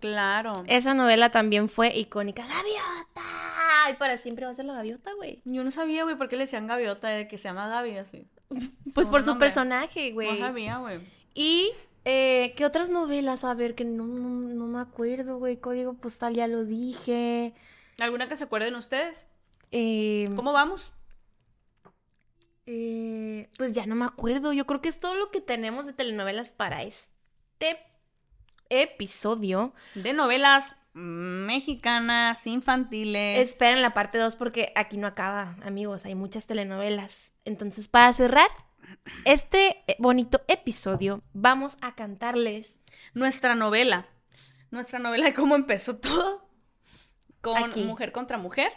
[0.00, 0.52] Claro.
[0.66, 2.42] Esa novela también fue icónica.
[2.42, 3.90] ¡Gaviota!
[3.90, 5.42] Y para siempre va a ser la gaviota, güey.
[5.44, 8.26] Yo no sabía, güey, por qué le decían gaviota, de que se llama Gaby así.
[8.94, 9.46] Pues por Su su nombre.
[9.46, 10.38] personaje, güey.
[10.40, 11.00] No sabía, güey.
[11.34, 11.72] Y,
[12.04, 13.44] eh, ¿qué otras novelas?
[13.44, 15.56] A ver, que no, no, no me acuerdo, güey.
[15.58, 17.54] Código postal, ya lo dije.
[17.98, 19.28] ¿Alguna que se acuerden ustedes?
[19.70, 20.92] Eh, ¿Cómo vamos?
[22.66, 24.52] eh, pues ya no me acuerdo.
[24.52, 27.78] Yo creo que es todo lo que tenemos de telenovelas para este
[28.68, 29.74] episodio.
[29.94, 33.38] De novelas mexicanas, infantiles.
[33.38, 36.04] Esperen la parte 2 porque aquí no acaba, amigos.
[36.04, 37.34] Hay muchas telenovelas.
[37.44, 38.48] Entonces, para cerrar
[39.24, 42.80] este eh, bonito episodio, vamos a cantarles.
[43.14, 44.06] nuestra novela.
[44.70, 46.48] Nuestra novela de cómo empezó todo.
[47.40, 47.82] Con Aquí.
[47.82, 48.72] mujer contra mujer.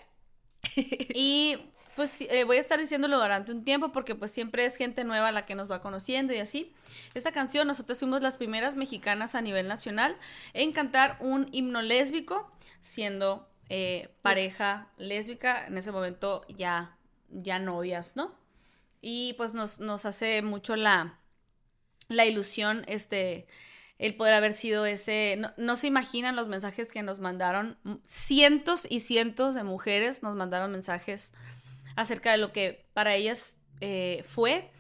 [0.76, 1.58] y
[1.96, 5.32] pues eh, voy a estar diciéndolo durante un tiempo porque pues siempre es gente nueva
[5.32, 6.74] la que nos va conociendo y así.
[7.14, 10.18] Esta canción nosotros fuimos las primeras mexicanas a nivel nacional
[10.54, 12.52] en cantar un himno lésbico
[12.82, 16.98] siendo eh, pareja lésbica, en ese momento ya,
[17.30, 18.36] ya novias, ¿no?
[19.08, 21.20] Y pues nos, nos hace mucho la,
[22.08, 23.46] la ilusión, este,
[24.00, 28.88] el poder haber sido ese, no, no se imaginan los mensajes que nos mandaron, cientos
[28.90, 31.36] y cientos de mujeres nos mandaron mensajes
[31.96, 34.72] acerca de lo que para ellas eh, fue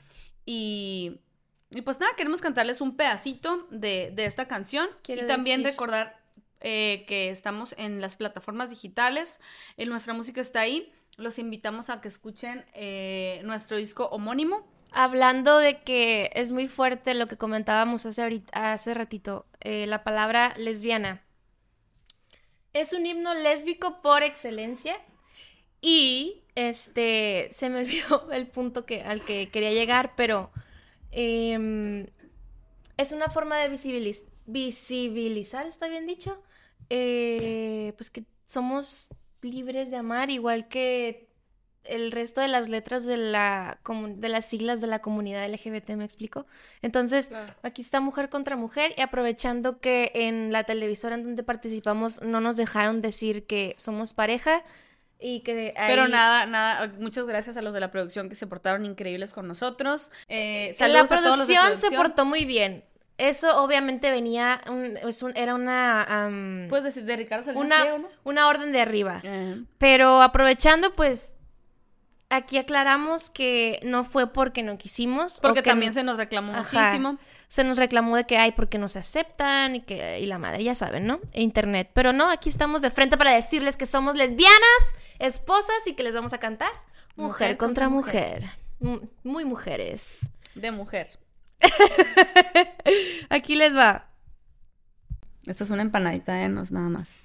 [0.43, 1.21] y,
[1.69, 5.71] y pues nada, queremos cantarles un pedacito de, de esta canción Quiero y también decir-
[5.71, 6.19] recordar
[6.61, 9.39] eh, que estamos en las plataformas digitales,
[9.78, 14.66] en nuestra música está ahí, los invitamos a que escuchen eh, nuestro disco homónimo.
[14.91, 20.03] Hablando de que es muy fuerte lo que comentábamos hace, ahorita, hace ratito, eh, la
[20.03, 21.22] palabra lesbiana.
[22.74, 24.97] Es un himno lésbico por excelencia
[25.82, 30.51] y este se me olvidó el punto que, al que quería llegar, pero
[31.11, 32.07] em,
[32.97, 36.41] es una forma de visibiliz- visibilizar, ¿está bien dicho?
[36.89, 39.09] Eh, pues que somos
[39.45, 41.25] libres de amar, igual que
[41.85, 43.79] el resto de las letras de la
[44.15, 46.45] de las siglas de la comunidad LGBT, ¿me explico?
[46.81, 47.31] Entonces,
[47.63, 52.41] aquí está Mujer contra Mujer y aprovechando que en la televisora en donde participamos no
[52.41, 54.63] nos dejaron decir que somos pareja
[55.19, 58.85] y que Pero nada, nada, muchas gracias a los de la producción que se portaron
[58.85, 60.11] increíbles con nosotros.
[60.27, 62.83] Eh, la producción se portó muy bien.
[63.18, 67.97] Eso obviamente venía, un- es un- era una, Puedes decir de Ricardo Salinas una, Pliego,
[67.99, 68.07] ¿no?
[68.26, 69.22] una orden de arriba.
[69.78, 71.34] Pero aprovechando, pues,
[72.30, 75.39] aquí aclaramos que no fue porque no quisimos.
[75.39, 76.80] porque que también no- se nos reclamó Ajá.
[76.80, 77.18] muchísimo.
[77.47, 80.61] se nos reclamó de que hay porque no se aceptan y que y la madre,
[80.63, 81.22] ya saben, ¿no?
[81.32, 81.91] E internet.
[81.93, 84.82] Pero no, aquí estamos de frente para decirles que somos lesbianas,
[85.20, 86.72] esposas y que les vamos a cantar
[87.16, 88.43] Mujer, Mujer contra, contra mujer.
[88.80, 90.18] Mm, Muy mujeres.
[90.55, 91.18] De mujer.
[93.30, 94.08] Aquí les va.
[95.45, 96.49] Esto es una empanadita, ¿eh?
[96.49, 97.22] No es nada más.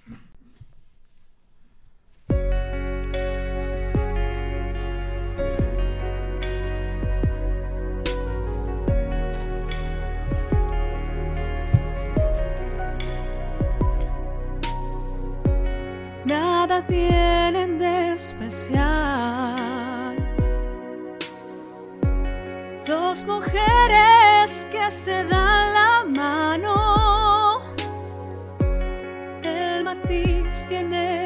[16.27, 18.77] Nada tienen de especial.
[22.87, 24.20] Dos mujeres
[24.91, 26.75] se dan la mano.
[29.43, 31.20] El matiz viene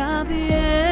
[0.00, 0.89] está bien.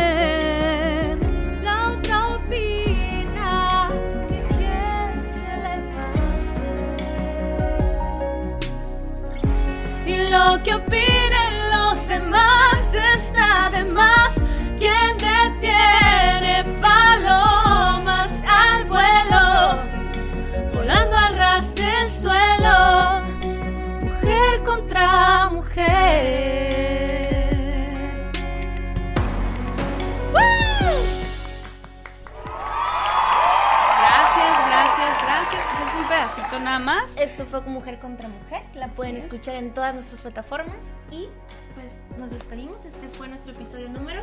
[36.78, 37.16] Nada más.
[37.16, 38.62] Esto fue Mujer contra Mujer.
[38.74, 39.24] La pueden es.
[39.24, 40.92] escuchar en todas nuestras plataformas.
[41.10, 41.28] Y
[41.74, 42.84] pues nos despedimos.
[42.84, 44.22] Este fue nuestro episodio número.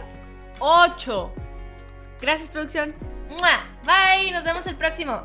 [0.59, 1.33] 8.
[2.21, 2.95] Gracias, producción.
[3.29, 3.63] ¡Mua!
[3.83, 4.31] Bye.
[4.31, 5.21] Nos vemos el próximo.